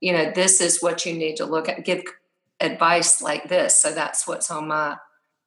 [0.00, 2.02] You know, this is what you need to look at, give
[2.60, 3.76] advice like this.
[3.76, 4.96] So that's what's on my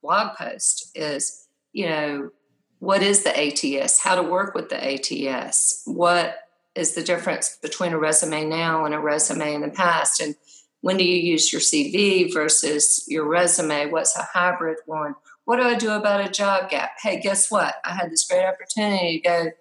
[0.01, 2.31] blog post is, you know,
[2.79, 3.99] what is the ATS?
[3.99, 5.83] How to work with the ATS?
[5.85, 6.37] What
[6.75, 10.21] is the difference between a resume now and a resume in the past?
[10.21, 10.35] And
[10.81, 13.89] when do you use your CV versus your resume?
[13.89, 15.15] What's a hybrid one?
[15.47, 16.97] What do I do about a job gap?
[17.01, 17.75] Hey, guess what?
[17.85, 19.51] I had this great opportunity to go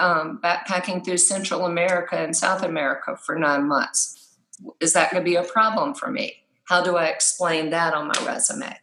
[0.00, 4.34] um, backpacking through Central America and South America for nine months.
[4.80, 6.38] Is that going to be a problem for me?
[6.64, 8.76] How do I explain that on my resume?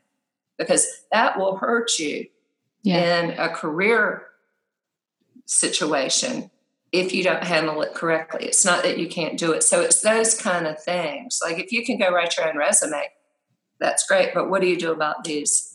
[0.58, 2.28] Because that will hurt you
[2.84, 3.20] yeah.
[3.20, 4.24] in a career
[5.46, 6.52] situation
[6.94, 8.46] if you don't handle it correctly.
[8.46, 9.64] It's not that you can't do it.
[9.64, 11.42] So it's those kind of things.
[11.44, 13.10] Like if you can go write your own resume,
[13.82, 14.34] that's great.
[14.34, 15.69] But what do you do about these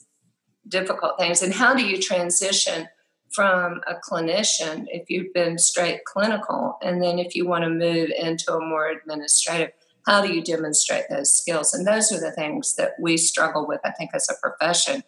[0.69, 1.43] difficult things?
[1.43, 2.89] And how do you transition
[3.31, 8.11] from a clinician if you've been straight clinical and then if you want to move
[8.17, 9.71] into a more administrative
[10.07, 11.73] how do you demonstrate those skills?
[11.73, 15.03] And those are the things that we struggle with i think as a profession.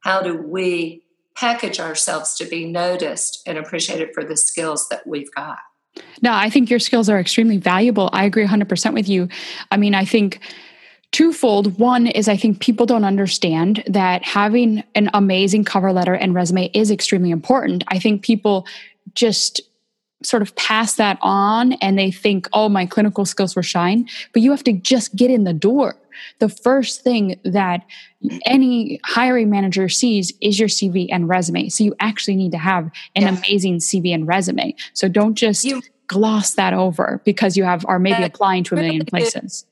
[0.00, 1.02] How do we
[1.34, 5.58] package ourselves to be noticed and appreciated for the skills that we've got?
[6.22, 8.08] No i think your skills are extremely valuable.
[8.12, 9.28] I agree 100% with you.
[9.70, 10.40] I mean i think
[11.16, 11.78] twofold.
[11.78, 16.70] One is I think people don't understand that having an amazing cover letter and resume
[16.74, 17.84] is extremely important.
[17.88, 18.66] I think people
[19.14, 19.62] just
[20.22, 24.06] sort of pass that on and they think, oh, my clinical skills will shine.
[24.34, 25.96] But you have to just get in the door.
[26.38, 27.86] The first thing that
[28.44, 31.70] any hiring manager sees is your CV and resume.
[31.70, 33.38] So you actually need to have an yeah.
[33.38, 34.74] amazing CV and resume.
[34.92, 38.82] So don't just you, gloss that over because you have are maybe applying to a
[38.82, 39.64] million places.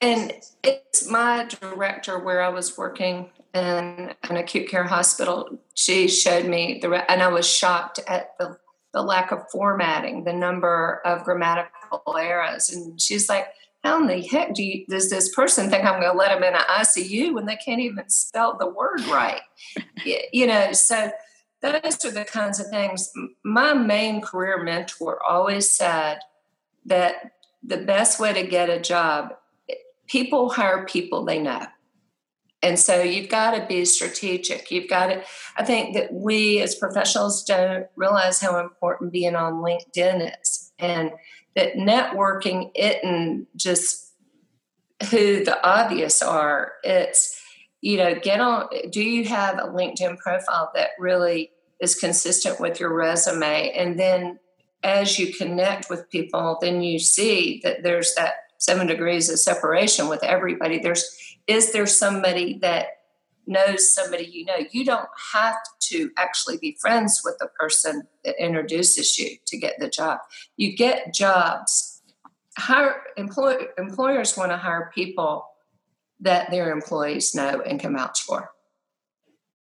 [0.00, 5.58] And it's my director where I was working in an acute care hospital.
[5.74, 8.58] She showed me the, and I was shocked at the
[8.92, 12.70] the lack of formatting, the number of grammatical errors.
[12.70, 13.46] And she's like,
[13.84, 16.42] how in the heck do you, does this person think I'm going to let them
[16.42, 19.40] in an ICU when they can't even spell the word right?
[20.32, 21.10] you know, so
[21.60, 23.12] those are the kinds of things.
[23.44, 26.18] My main career mentor always said
[26.86, 27.32] that
[27.62, 29.34] the best way to get a job,
[30.08, 31.66] people hire people they know.
[32.60, 34.70] And so you've got to be strategic.
[34.70, 35.22] You've got to,
[35.56, 40.72] I think that we as professionals don't realize how important being on LinkedIn is.
[40.78, 41.12] And
[41.54, 44.12] that networking isn't just
[45.10, 46.72] who the obvious are.
[46.82, 47.40] It's,
[47.80, 52.80] you know, get on, do you have a LinkedIn profile that really is consistent with
[52.80, 53.70] your resume?
[53.70, 54.40] And then
[54.82, 60.08] as you connect with people, then you see that there's that seven degrees of separation
[60.08, 60.78] with everybody.
[60.78, 61.04] There's,
[61.46, 62.88] is there somebody that
[63.46, 64.58] knows somebody you know?
[64.70, 69.78] You don't have to actually be friends with the person that introduces you to get
[69.78, 70.18] the job.
[70.56, 72.02] You get jobs.
[72.58, 75.46] Hire employ, employers want to hire people
[76.20, 78.50] that their employees know and can vouch for.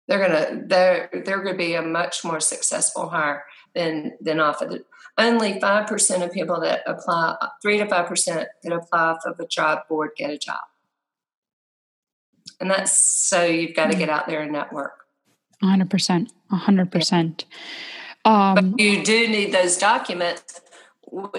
[0.08, 3.44] They're gonna they're they're gonna be a much more successful hire
[3.74, 4.84] than than off of the
[5.18, 9.40] only five percent of people that apply three to five percent that apply off of
[9.40, 10.60] a job board get a job.
[12.60, 15.06] And that's so you've got to get out there and network.
[15.62, 16.30] 100%.
[16.52, 17.44] 100%.
[18.24, 20.60] Um, but you do need those documents,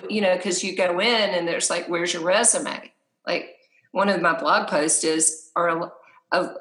[0.09, 2.91] you know, because you go in and there's like, where's your resume?
[3.25, 3.55] Like
[3.91, 5.91] one of my blog posts is, are
[6.31, 6.53] uh,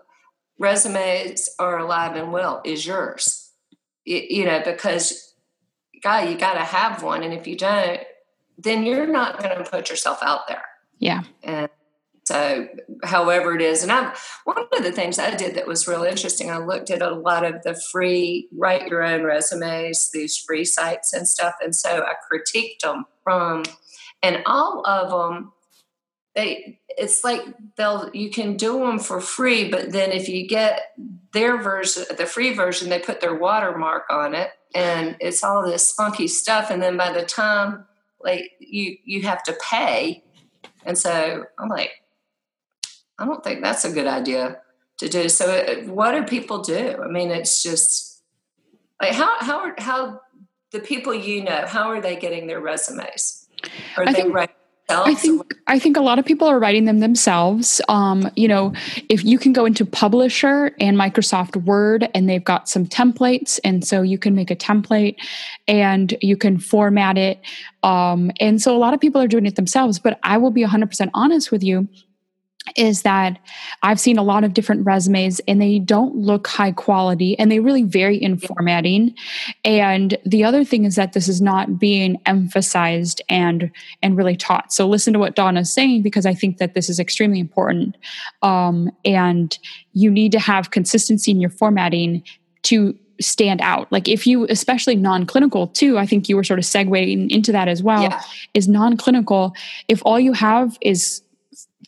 [0.59, 3.51] resumes are alive and well, is yours.
[4.05, 5.35] You, you know, because
[6.03, 7.23] guy, you got to have one.
[7.23, 8.01] And if you don't,
[8.59, 10.63] then you're not going to put yourself out there.
[10.99, 11.25] Yeah.
[11.43, 11.69] And
[12.25, 12.67] so,
[13.05, 14.13] however it is, and I'm
[14.45, 16.51] one of the things I did that was real interesting.
[16.51, 21.13] I looked at a lot of the free write your own resumes, these free sites
[21.13, 23.63] and stuff, and so I critiqued them from,
[24.25, 25.53] and all of them,
[26.37, 27.41] they it's like
[27.77, 30.95] they'll you can do them for free, but then if you get
[31.33, 35.93] their version, the free version, they put their watermark on it, and it's all this
[35.93, 37.87] funky stuff, and then by the time
[38.23, 40.23] like you you have to pay,
[40.85, 41.91] and so I'm like
[43.19, 44.61] I don't think that's a good idea
[44.99, 45.29] to do.
[45.29, 46.97] So, uh, what do people do?
[47.03, 48.23] I mean, it's just
[49.01, 50.21] like how how how
[50.73, 53.49] the people you know how are they getting their resumes?
[53.97, 54.56] Are I they think, writing?
[54.89, 57.81] I think I think a lot of people are writing them themselves.
[57.89, 58.73] Um, you know,
[59.09, 63.85] if you can go into Publisher and Microsoft Word, and they've got some templates, and
[63.85, 65.17] so you can make a template
[65.67, 67.41] and you can format it.
[67.83, 69.99] Um, and so a lot of people are doing it themselves.
[69.99, 71.89] But I will be 100% honest with you
[72.75, 73.39] is that
[73.83, 77.61] I've seen a lot of different resumes and they don't look high quality and they
[77.61, 79.15] really vary in formatting.
[79.65, 83.71] And the other thing is that this is not being emphasized and
[84.03, 84.73] and really taught.
[84.73, 87.97] So listen to what Donna's saying because I think that this is extremely important.
[88.43, 89.57] Um, and
[89.93, 92.23] you need to have consistency in your formatting
[92.65, 93.91] to stand out.
[93.91, 97.69] Like if you, especially non-clinical too, I think you were sort of segueing into that
[97.69, 98.03] as well.
[98.03, 98.21] Yeah.
[98.55, 99.55] Is non-clinical
[99.89, 101.23] if all you have is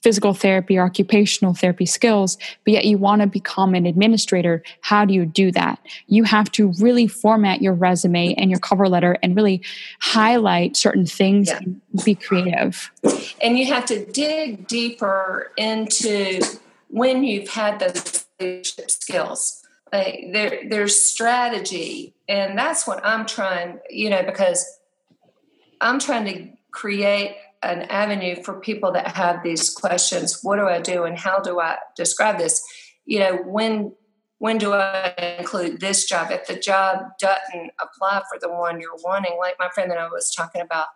[0.02, 5.04] physical therapy or occupational therapy skills, but yet you want to become an administrator, how
[5.04, 5.78] do you do that?
[6.06, 9.62] You have to really format your resume and your cover letter and really
[10.00, 11.58] highlight certain things yeah.
[11.58, 12.90] and be creative.
[13.42, 16.40] And you have to dig deeper into
[16.88, 19.62] when you've had those leadership skills.
[19.92, 24.78] Like there, there's strategy, and that's what I'm trying, you know, because
[25.80, 30.80] I'm trying to create an avenue for people that have these questions what do i
[30.80, 32.62] do and how do i describe this
[33.04, 33.92] you know when
[34.38, 38.96] when do i include this job if the job doesn't apply for the one you're
[39.02, 40.86] wanting like my friend that i was talking about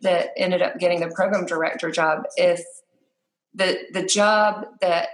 [0.00, 2.62] that ended up getting the program director job if
[3.54, 5.08] the the job that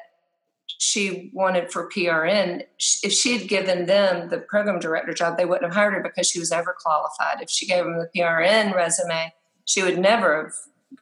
[0.79, 2.63] she wanted for PRN,
[3.03, 6.29] if she had given them the program director job, they wouldn't have hired her because
[6.29, 7.41] she was overqualified.
[7.41, 9.33] If she gave them the PRN resume,
[9.65, 10.53] she would never have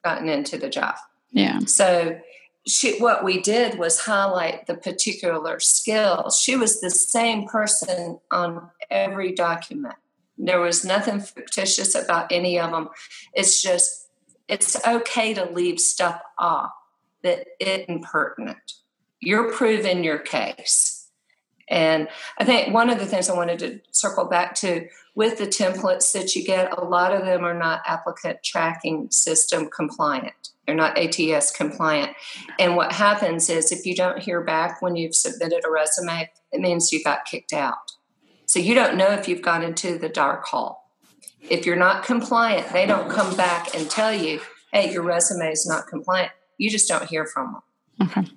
[0.05, 0.97] gotten into the job.
[1.31, 1.61] Yeah.
[1.61, 2.21] So
[2.67, 6.39] she, what we did was highlight the particular skills.
[6.39, 9.97] She was the same person on every document.
[10.39, 12.89] There was nothing fictitious about any of them.
[13.33, 14.09] It's just,
[14.49, 16.73] it's okay to leave stuff off
[17.23, 18.75] that isn't pertinent.
[19.21, 21.02] You're proving your case.
[21.69, 22.09] And
[22.39, 26.13] I think one of the things I wanted to circle back to with the templates
[26.13, 30.51] that you get, a lot of them are not applicant tracking system compliant.
[30.67, 32.13] They're not ATS compliant.
[32.59, 36.61] And what happens is if you don't hear back when you've submitted a resume, it
[36.61, 37.93] means you got kicked out.
[38.47, 40.91] So you don't know if you've gone into the dark hall.
[41.51, 44.41] If you're not compliant, they don't come back and tell you,
[44.73, 46.33] hey, your resume is not compliant.
[46.59, 47.59] You just don't hear from
[47.99, 48.09] them.
[48.09, 48.31] Okay.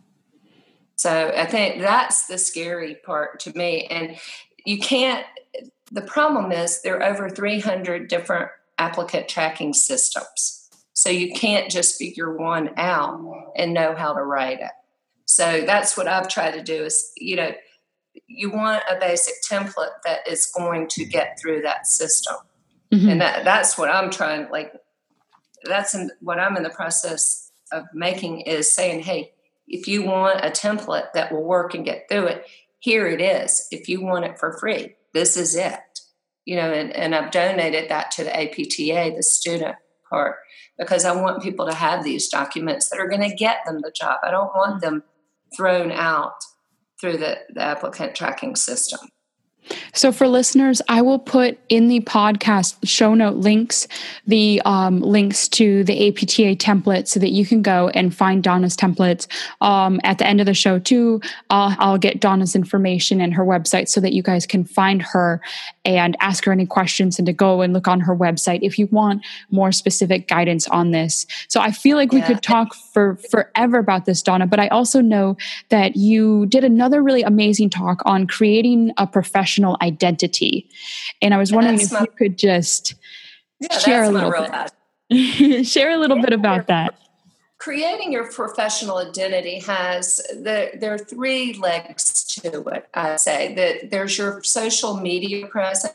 [0.96, 3.86] So I think that's the scary part to me.
[3.88, 4.18] And
[4.66, 5.26] you can't,
[5.92, 10.70] the problem is there are over 300 different applicant tracking systems.
[10.94, 13.22] So you can't just figure one out
[13.56, 14.72] and know how to write it.
[15.26, 17.52] So that's what I've tried to do is, you know,
[18.28, 22.36] you want a basic template that is going to get through that system.
[22.92, 23.10] Mm-hmm.
[23.10, 24.72] And that, that's what I'm trying, like,
[25.66, 29.34] that's in, what I'm in the process of making is saying, hey,
[29.68, 32.46] if you want a template that will work and get through it,
[32.80, 33.68] here it is.
[33.72, 35.80] If you want it for free, this is it.
[36.46, 39.76] You know, and, and I've donated that to the APTA, the student
[40.08, 40.36] part,
[40.78, 43.92] because I want people to have these documents that are going to get them the
[43.92, 44.20] job.
[44.24, 44.82] I don't want mm.
[44.82, 45.04] them
[45.56, 46.36] thrown out
[47.02, 49.00] through the, the applicant tracking system.
[49.94, 53.88] So, for listeners, I will put in the podcast show note links
[54.28, 58.76] the um, links to the APTA template so that you can go and find Donna's
[58.76, 59.28] templates.
[59.62, 63.46] Um, at the end of the show, too, I'll, I'll get Donna's information and her
[63.46, 65.42] website so that you guys can find her
[65.84, 68.88] and ask her any questions and to go and look on her website if you
[68.88, 71.26] want more specific guidance on this.
[71.48, 72.28] So, I feel like we yeah.
[72.28, 75.38] could talk for forever about this, Donna, but I also know
[75.70, 80.70] that you did another really amazing talk on creating a professional professional identity.
[81.22, 82.96] And I was wondering if my, you could just
[83.60, 85.66] yeah, share a little bit.
[85.66, 86.96] share a little yeah, bit about that.
[87.58, 92.88] Creating your professional identity has the, there are three legs to it.
[92.94, 95.94] I say that there's your social media presence.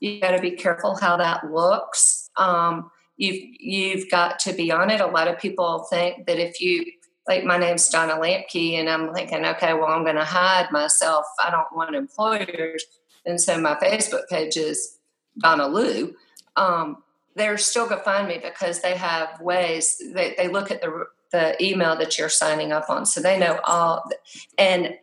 [0.00, 2.30] You got to be careful how that looks.
[2.36, 5.00] Um, you've you've got to be on it.
[5.00, 6.84] A lot of people think that if you
[7.28, 11.26] like my name's Donna Lampke, and I'm thinking, okay, well, I'm going to hide myself.
[11.44, 12.84] I don't want employers.
[13.26, 14.98] And so my Facebook page is
[15.38, 16.14] Donna Lou.
[16.56, 17.02] Um,
[17.36, 21.04] they're still going to find me because they have ways, they, they look at the,
[21.30, 23.04] the email that you're signing up on.
[23.04, 24.10] So they know all.
[24.56, 24.94] And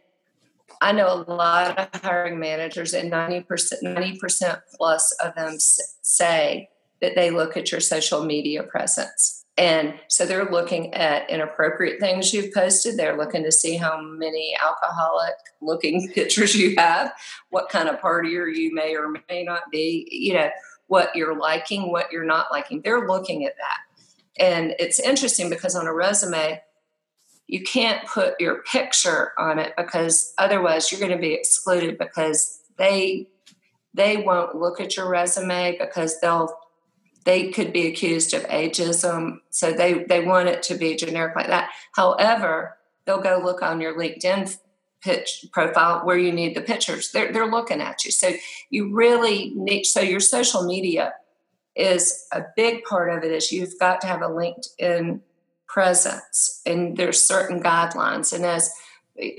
[0.81, 3.45] I know a lot of hiring managers, and 90%,
[3.83, 6.69] 90% plus of them say
[7.01, 9.44] that they look at your social media presence.
[9.57, 12.97] And so they're looking at inappropriate things you've posted.
[12.97, 17.13] They're looking to see how many alcoholic looking pictures you have,
[17.49, 20.49] what kind of partier you may or may not be, you know,
[20.87, 22.81] what you're liking, what you're not liking.
[22.81, 24.43] They're looking at that.
[24.43, 26.61] And it's interesting because on a resume,
[27.47, 32.59] you can't put your picture on it because otherwise you're going to be excluded because
[32.77, 33.27] they
[33.93, 36.53] they won't look at your resume because they'll
[37.25, 39.39] they could be accused of ageism.
[39.49, 41.71] So they, they want it to be generic like that.
[41.95, 44.57] However, they'll go look on your LinkedIn
[45.01, 47.11] pitch profile where you need the pictures.
[47.11, 48.11] They're, they're looking at you.
[48.11, 48.31] So
[48.69, 51.13] you really need, so your social media
[51.75, 55.19] is a big part of it is you've got to have a LinkedIn
[55.67, 58.33] presence and there's certain guidelines.
[58.33, 58.71] And as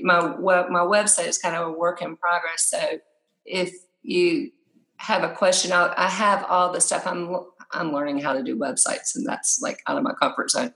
[0.01, 2.65] my, my website is kind of a work in progress.
[2.69, 2.99] So
[3.45, 3.73] if
[4.03, 4.51] you
[4.97, 7.07] have a question, I have all the stuff.
[7.07, 10.73] I'm I'm learning how to do websites, and that's like out of my comfort zone.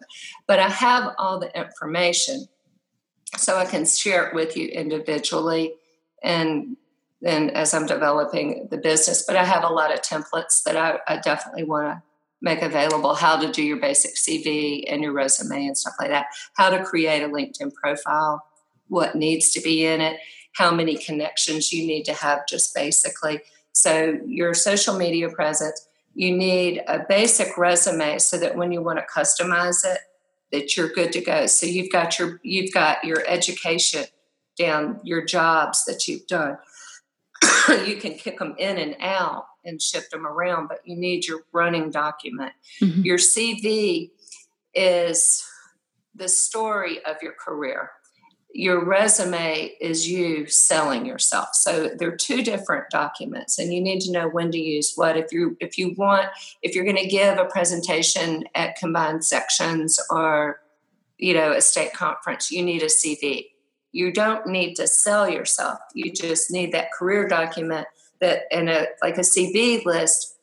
[0.47, 2.47] But I have all the information
[3.37, 5.73] so I can share it with you individually
[6.21, 6.75] and
[7.21, 9.23] then as I'm developing the business.
[9.25, 12.03] But I have a lot of templates that I, I definitely want to
[12.41, 16.27] make available how to do your basic CV and your resume and stuff like that,
[16.55, 18.43] how to create a LinkedIn profile,
[18.87, 20.19] what needs to be in it,
[20.53, 23.41] how many connections you need to have just basically.
[23.73, 28.99] So, your social media presence, you need a basic resume so that when you want
[28.99, 29.99] to customize it
[30.51, 31.45] that you're good to go.
[31.45, 34.05] So you've got your you've got your education
[34.57, 36.57] down your jobs that you've done.
[37.85, 41.41] You can kick them in and out and shift them around but you need your
[41.53, 42.53] running document.
[42.81, 43.01] Mm-hmm.
[43.01, 44.09] your cv
[44.73, 45.45] is
[46.15, 47.91] the story of your career
[48.53, 51.49] your resume is you selling yourself.
[51.53, 55.17] So they're two different documents and you need to know when to use what.
[55.17, 56.27] If you if you want
[56.61, 60.61] if you're going to give a presentation at combined sections or
[61.17, 63.45] you know a state conference you need a cv
[63.91, 65.79] you don't need to sell yourself.
[65.93, 67.87] You just need that career document
[68.21, 70.37] that in a like a cv list.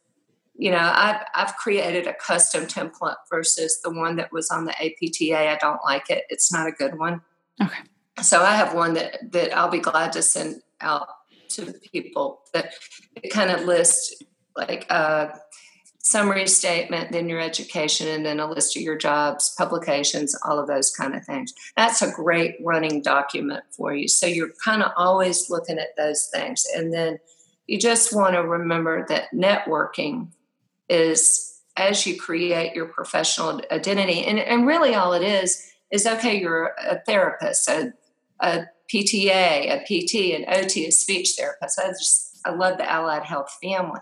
[0.54, 4.72] You know i've i've created a custom template versus the one that was on the
[4.72, 6.24] apta i don't like it.
[6.30, 7.20] It's not a good one.
[7.62, 7.78] Okay
[8.22, 11.08] so I have one that that I'll be glad to send out
[11.50, 12.74] to the people that
[13.22, 14.22] it kind of lists
[14.56, 15.38] like a
[16.00, 20.66] summary statement, then your education, and then a list of your jobs, publications, all of
[20.66, 21.52] those kind of things.
[21.76, 24.08] That's a great running document for you.
[24.08, 26.66] So you're kind of always looking at those things.
[26.74, 27.18] And then
[27.66, 30.28] you just want to remember that networking
[30.88, 36.40] is as you create your professional identity, and, and really all it is is okay,
[36.40, 37.68] you're a therapist,
[38.40, 41.78] a PTA, a PT, an OT, a speech therapist.
[41.78, 44.00] I just I love the allied health family.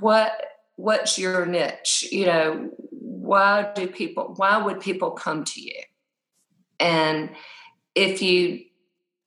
[0.00, 0.32] What
[0.76, 2.06] what's your niche?
[2.10, 5.80] You know, why do people why would people come to you?
[6.80, 7.30] And
[7.94, 8.64] if you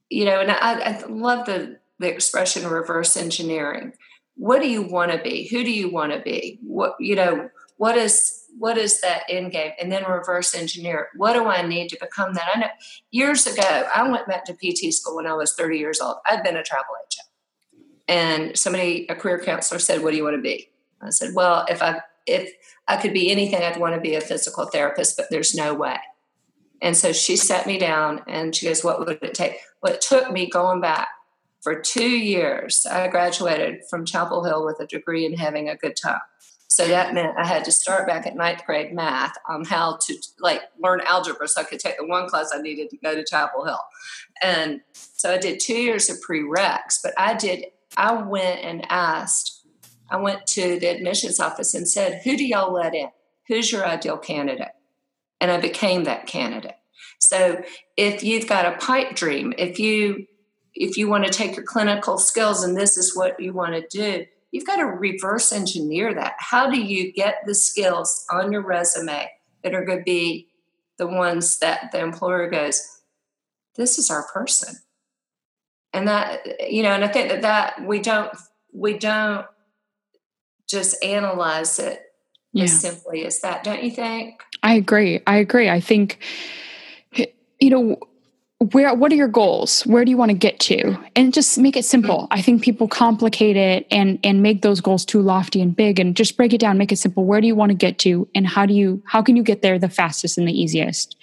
[0.09, 3.93] you know, and I, I love the the expression reverse engineering.
[4.35, 5.47] What do you want to be?
[5.47, 6.59] Who do you want to be?
[6.63, 9.71] What you know, what is what is that end game?
[9.81, 11.09] And then reverse engineer.
[11.15, 12.49] What do I need to become that?
[12.53, 12.67] I know
[13.11, 16.17] years ago, I went back to PT school when I was 30 years old.
[16.25, 17.27] I'd been a travel agent.
[18.07, 20.69] And somebody, a career counselor said, What do you want to be?
[21.01, 22.51] I said, Well, if I if
[22.87, 25.97] I could be anything, I'd want to be a physical therapist, but there's no way.
[26.81, 29.57] And so she sat me down and she goes, What would it take?
[29.81, 31.07] Well, it took me going back
[31.61, 32.85] for two years.
[32.85, 36.19] I graduated from Chapel Hill with a degree in having a good time.
[36.71, 40.15] So that meant I had to start back at ninth grade math on how to
[40.39, 43.25] like learn algebra so I could take the one class I needed to go to
[43.25, 43.81] Chapel Hill.
[44.41, 47.65] And so I did two years of prereqs, but I did,
[47.97, 49.65] I went and asked,
[50.09, 53.09] I went to the admissions office and said, Who do y'all let in?
[53.49, 54.71] Who's your ideal candidate?
[55.41, 56.77] And I became that candidate.
[57.19, 57.61] So
[57.97, 60.25] if you've got a pipe dream, if you
[60.73, 63.85] if you want to take your clinical skills and this is what you want to
[63.89, 66.33] do, you've got to reverse engineer that.
[66.37, 69.29] How do you get the skills on your resume
[69.63, 70.49] that are going to be
[70.97, 73.01] the ones that the employer goes,
[73.75, 74.75] this is our person?
[75.93, 78.31] And that, you know, and I think that that we don't,
[78.73, 79.45] we don't
[80.67, 82.01] just analyze it
[82.53, 82.63] yeah.
[82.63, 84.41] as simply as that, don't you think?
[84.63, 85.21] I agree.
[85.27, 85.69] I agree.
[85.69, 86.19] I think,
[87.13, 87.97] you know,
[88.61, 89.81] where what are your goals?
[89.87, 90.95] Where do you want to get to?
[91.15, 92.23] And just make it simple.
[92.23, 92.33] Mm-hmm.
[92.33, 96.15] I think people complicate it and and make those goals too lofty and big and
[96.15, 97.25] just break it down make it simple.
[97.25, 99.63] Where do you want to get to and how do you how can you get
[99.63, 101.17] there the fastest and the easiest?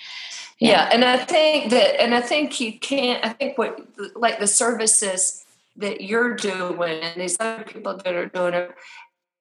[0.58, 3.78] Yeah, yeah and i think that and i think you can't i think what
[4.16, 5.44] like the services
[5.76, 8.74] that you're doing and these other people that are doing it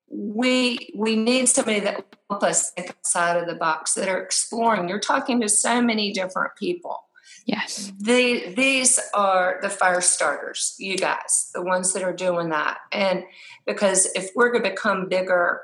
[0.09, 4.21] we we need somebody that will help us think outside of the box that are
[4.21, 4.87] exploring.
[4.87, 7.06] You're talking to so many different people
[7.47, 7.93] Yes.
[7.97, 12.79] The, these are the fire starters, you guys, the ones that are doing that.
[12.91, 13.23] And
[13.65, 15.61] because if we're going to become bigger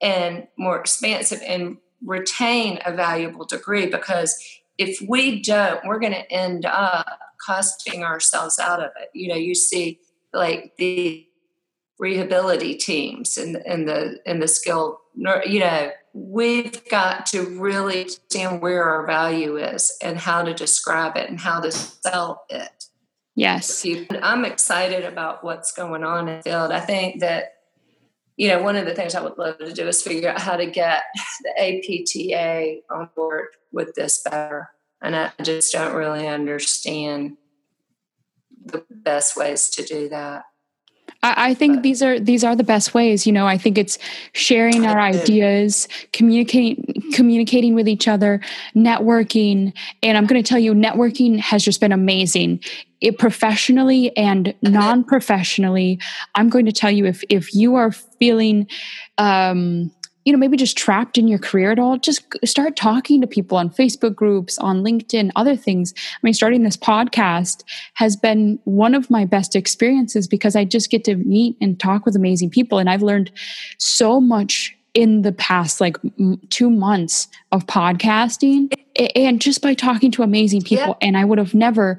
[0.00, 4.42] and more expansive and retain a valuable degree, because
[4.78, 9.10] if we don't, we're going to end up costing ourselves out of it.
[9.12, 10.00] You know, you see
[10.32, 11.26] like the
[11.98, 18.60] rehabilitation teams and, and the and the skilled you know we've got to really understand
[18.60, 22.84] where our value is and how to describe it and how to sell it.
[23.34, 23.86] Yes.
[24.22, 26.72] I'm excited about what's going on in the field.
[26.72, 27.52] I think that,
[28.36, 30.56] you know, one of the things I would love to do is figure out how
[30.56, 31.04] to get
[31.42, 34.70] the APTA on board with this better.
[35.00, 37.36] And I just don't really understand
[38.64, 40.42] the best ways to do that.
[41.22, 43.26] I, I think these are these are the best ways.
[43.26, 43.98] You know, I think it's
[44.32, 48.40] sharing our ideas, communicating communicating with each other,
[48.74, 52.60] networking, and I'm going to tell you, networking has just been amazing.
[53.00, 56.00] It professionally and non-professionally,
[56.34, 58.66] I'm going to tell you if if you are feeling
[59.18, 59.90] um,
[60.28, 63.56] you know, maybe just trapped in your career at all, just start talking to people
[63.56, 65.94] on Facebook groups, on LinkedIn, other things.
[65.96, 67.64] I mean, starting this podcast
[67.94, 72.04] has been one of my best experiences because I just get to meet and talk
[72.04, 72.78] with amazing people.
[72.78, 73.30] And I've learned
[73.78, 75.96] so much in the past like
[76.50, 78.72] two months of podcasting
[79.14, 81.06] and just by talking to amazing people yeah.
[81.06, 81.96] and i would have never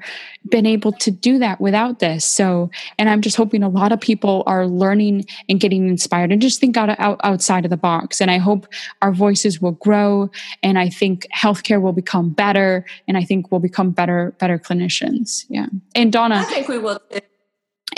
[0.50, 2.26] been able to do that without this.
[2.26, 6.42] So and i'm just hoping a lot of people are learning and getting inspired and
[6.42, 8.20] just think out, out outside of the box.
[8.20, 8.66] And i hope
[9.00, 10.30] our voices will grow
[10.62, 15.46] and i think healthcare will become better and i think we'll become better better clinicians.
[15.48, 15.68] Yeah.
[15.94, 17.00] And donna i think we will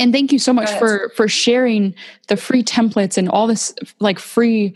[0.03, 1.95] and thank you so much for for sharing
[2.27, 4.75] the free templates and all this like free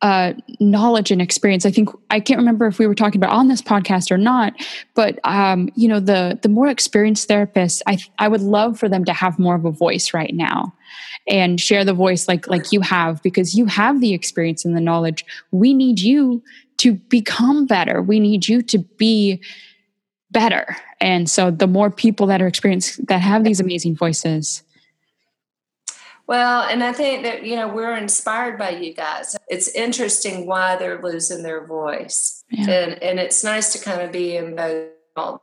[0.00, 1.66] uh, knowledge and experience.
[1.66, 4.54] I think I can't remember if we were talking about on this podcast or not,
[4.94, 9.04] but um, you know, the the more experienced therapists, I I would love for them
[9.06, 10.74] to have more of a voice right now
[11.26, 14.80] and share the voice like like you have because you have the experience and the
[14.80, 15.24] knowledge.
[15.50, 16.42] We need you
[16.78, 18.02] to become better.
[18.02, 19.42] We need you to be
[20.30, 20.76] better.
[21.00, 24.62] And so the more people that are experienced that have these amazing voices,
[26.28, 29.34] well, and I think that, you know, we're inspired by you guys.
[29.48, 32.44] It's interesting why they're losing their voice.
[32.50, 32.70] Yeah.
[32.70, 34.54] And and it's nice to kind of be in
[35.16, 35.40] both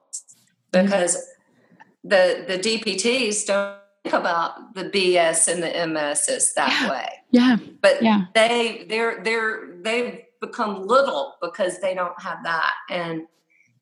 [0.71, 2.09] because mm-hmm.
[2.09, 6.89] the the DPTs don't think about the BS and the MS as that yeah.
[6.91, 7.09] way.
[7.31, 7.57] Yeah.
[7.81, 8.25] But yeah.
[8.35, 12.73] they they're they're they've become little because they don't have that.
[12.91, 13.23] And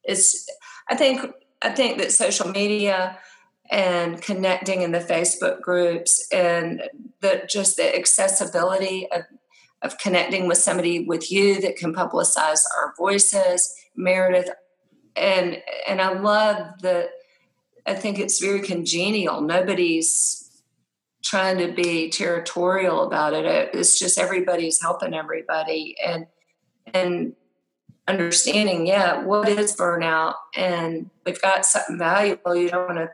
[0.06, 0.50] it's
[0.90, 1.34] I think
[1.64, 3.18] I think that social media
[3.72, 6.84] and connecting in the Facebook groups and
[7.22, 9.24] the just the accessibility of
[9.82, 14.50] of connecting with somebody with you that can publicize our voices, Meredith,
[15.16, 17.10] and and I love the
[17.86, 19.42] I think it's very congenial.
[19.42, 20.62] Nobody's
[21.24, 23.46] trying to be territorial about it.
[23.74, 26.28] It's just everybody's helping everybody and
[26.94, 27.34] and
[28.08, 30.36] understanding, yeah, what is burnout?
[30.56, 32.56] And we've got something valuable.
[32.56, 33.12] You don't want to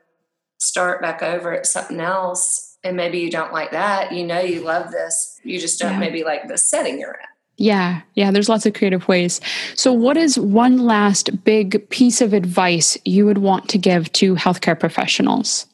[0.59, 2.77] start back over at something else.
[2.83, 4.13] And maybe you don't like that.
[4.13, 5.39] You know you love this.
[5.43, 5.99] You just don't yeah.
[5.99, 7.27] maybe like the setting you're in.
[7.57, 9.41] Yeah, yeah, there's lots of creative ways.
[9.75, 14.35] So, what is one last big piece of advice you would want to give to
[14.35, 15.65] healthcare professionals?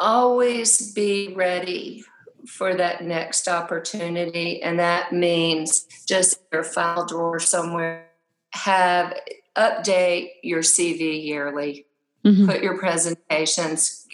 [0.00, 2.02] Always be ready
[2.46, 4.62] for that next opportunity.
[4.62, 8.06] And that means just your file drawer somewhere,
[8.52, 9.14] have
[9.56, 11.86] update your CV yearly,
[12.24, 12.46] mm-hmm.
[12.46, 14.06] put your presentations.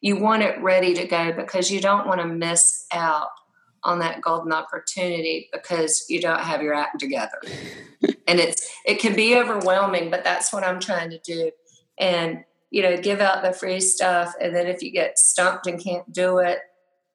[0.00, 3.28] You want it ready to go because you don't want to miss out
[3.82, 7.40] on that golden opportunity because you don't have your act together.
[8.26, 11.50] and it's it can be overwhelming, but that's what I'm trying to do.
[11.98, 15.82] And you know, give out the free stuff and then if you get stumped and
[15.82, 16.58] can't do it,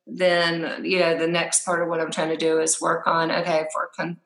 [0.07, 3.32] then you know, the next part of what I'm trying to do is work on
[3.32, 4.20] okay, for con-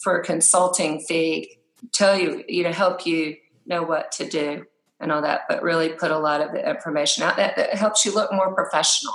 [0.00, 1.57] for a consulting fee,
[1.92, 4.64] tell you, you know, help you know what to do
[5.00, 8.04] and all that, but really put a lot of the information out that, that helps
[8.04, 9.14] you look more professional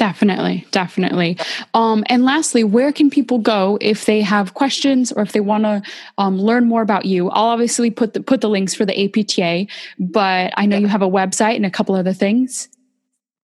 [0.00, 1.36] Definitely, definitely.
[1.74, 5.64] Um, and lastly, where can people go if they have questions or if they want
[5.64, 5.82] to
[6.16, 7.28] um, learn more about you?
[7.28, 9.66] I'll obviously put the put the links for the APTA,
[9.98, 12.70] but I know you have a website and a couple other things.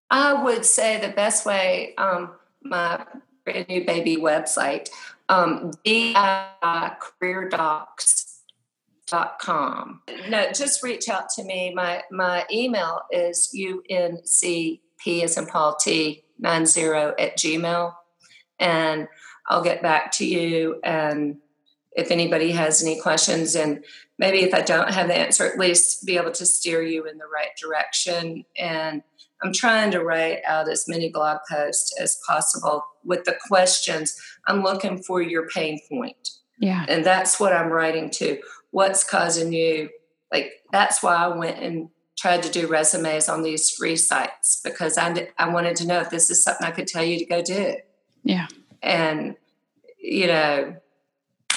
[0.08, 2.30] I would say the best way, um,
[2.62, 3.04] my
[3.44, 4.88] brand new baby website,
[5.28, 5.72] um,
[9.06, 10.02] careerdocs.com.
[10.28, 11.72] No, just reach out to me.
[11.74, 17.92] My my email is uncp as in Paul T 90 at gmail.
[18.58, 19.08] And
[19.48, 21.36] i'll get back to you and
[21.92, 23.84] if anybody has any questions and
[24.18, 27.18] maybe if i don't have the answer at least be able to steer you in
[27.18, 28.44] the right direction.
[28.58, 29.02] And
[29.42, 34.20] i'm trying to write out as many blog posts as possible with the questions.
[34.48, 36.30] I'm looking for your pain point.
[36.58, 36.86] Yeah.
[36.88, 38.38] And that's what i'm writing to
[38.76, 39.88] what's causing you
[40.32, 44.96] like that's why i went and tried to do resumes on these free sites because
[44.96, 47.42] I, I wanted to know if this is something I could tell you to go
[47.42, 47.76] do.
[48.24, 48.46] Yeah.
[48.82, 49.36] And,
[49.98, 50.76] you know,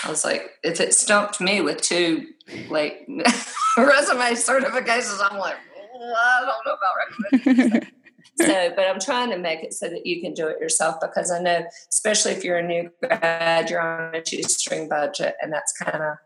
[0.03, 2.27] I was like, if it stumped me with two
[2.69, 3.05] like
[3.77, 5.55] resume certifications, I'm like,
[5.93, 7.93] well, I don't know about recommendations.
[8.37, 11.31] so, but I'm trying to make it so that you can do it yourself because
[11.31, 15.73] I know, especially if you're a new grad, you're on a shoestring budget, and that's
[15.73, 16.17] kind of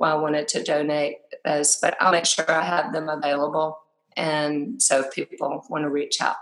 [0.00, 1.76] why I wanted to donate those.
[1.76, 3.78] But I'll make sure I have them available,
[4.16, 6.36] and so if people want to reach out.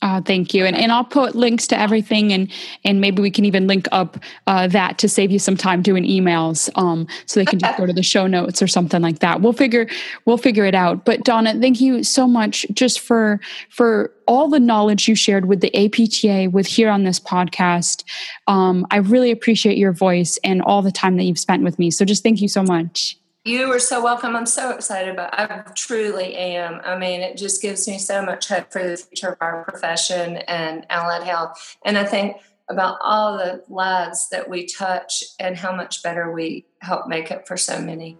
[0.00, 0.64] Uh, thank you.
[0.64, 2.52] And, and I'll put links to everything and,
[2.84, 6.04] and maybe we can even link up uh, that to save you some time doing
[6.04, 9.40] emails um, so they can just go to the show notes or something like that.
[9.40, 9.88] We'll figure,
[10.24, 11.04] we'll figure it out.
[11.04, 13.40] But Donna, thank you so much just for,
[13.70, 18.04] for all the knowledge you shared with the APTA with here on this podcast.
[18.46, 21.90] Um, I really appreciate your voice and all the time that you've spent with me.
[21.90, 23.18] So just thank you so much.
[23.48, 24.36] You are so welcome.
[24.36, 25.32] I'm so excited about.
[25.32, 26.82] I truly am.
[26.84, 30.36] I mean, it just gives me so much hope for the future of our profession
[30.36, 31.78] and allied health.
[31.82, 32.36] And I think
[32.68, 37.48] about all the lives that we touch and how much better we help make it
[37.48, 38.18] for so many.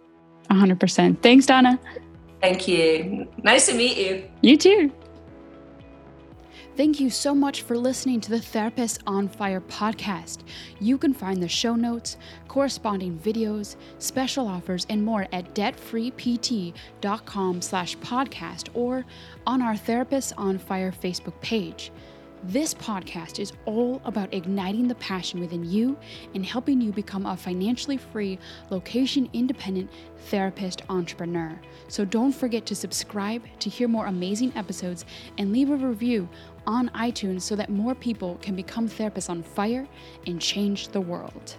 [0.49, 1.21] 100%.
[1.21, 1.79] Thanks, Donna.
[2.41, 3.27] Thank you.
[3.43, 4.27] Nice to meet you.
[4.41, 4.91] You too.
[6.79, 10.43] Thank you so much for listening to the Therapist on Fire podcast.
[10.79, 12.15] You can find the show notes,
[12.47, 19.05] corresponding videos, special offers, and more at debtfreept.com slash podcast or
[19.45, 21.91] on our Therapist on Fire Facebook page.
[22.43, 25.97] This podcast is all about igniting the passion within you
[26.33, 29.91] and helping you become a financially free, location independent
[30.27, 31.59] therapist entrepreneur.
[31.89, 35.03] So don't forget to subscribe to hear more amazing episodes
[35.37, 36.29] and leave a review
[36.65, 39.87] on iTunes so that more people can become therapists on fire
[40.27, 41.55] and change the world.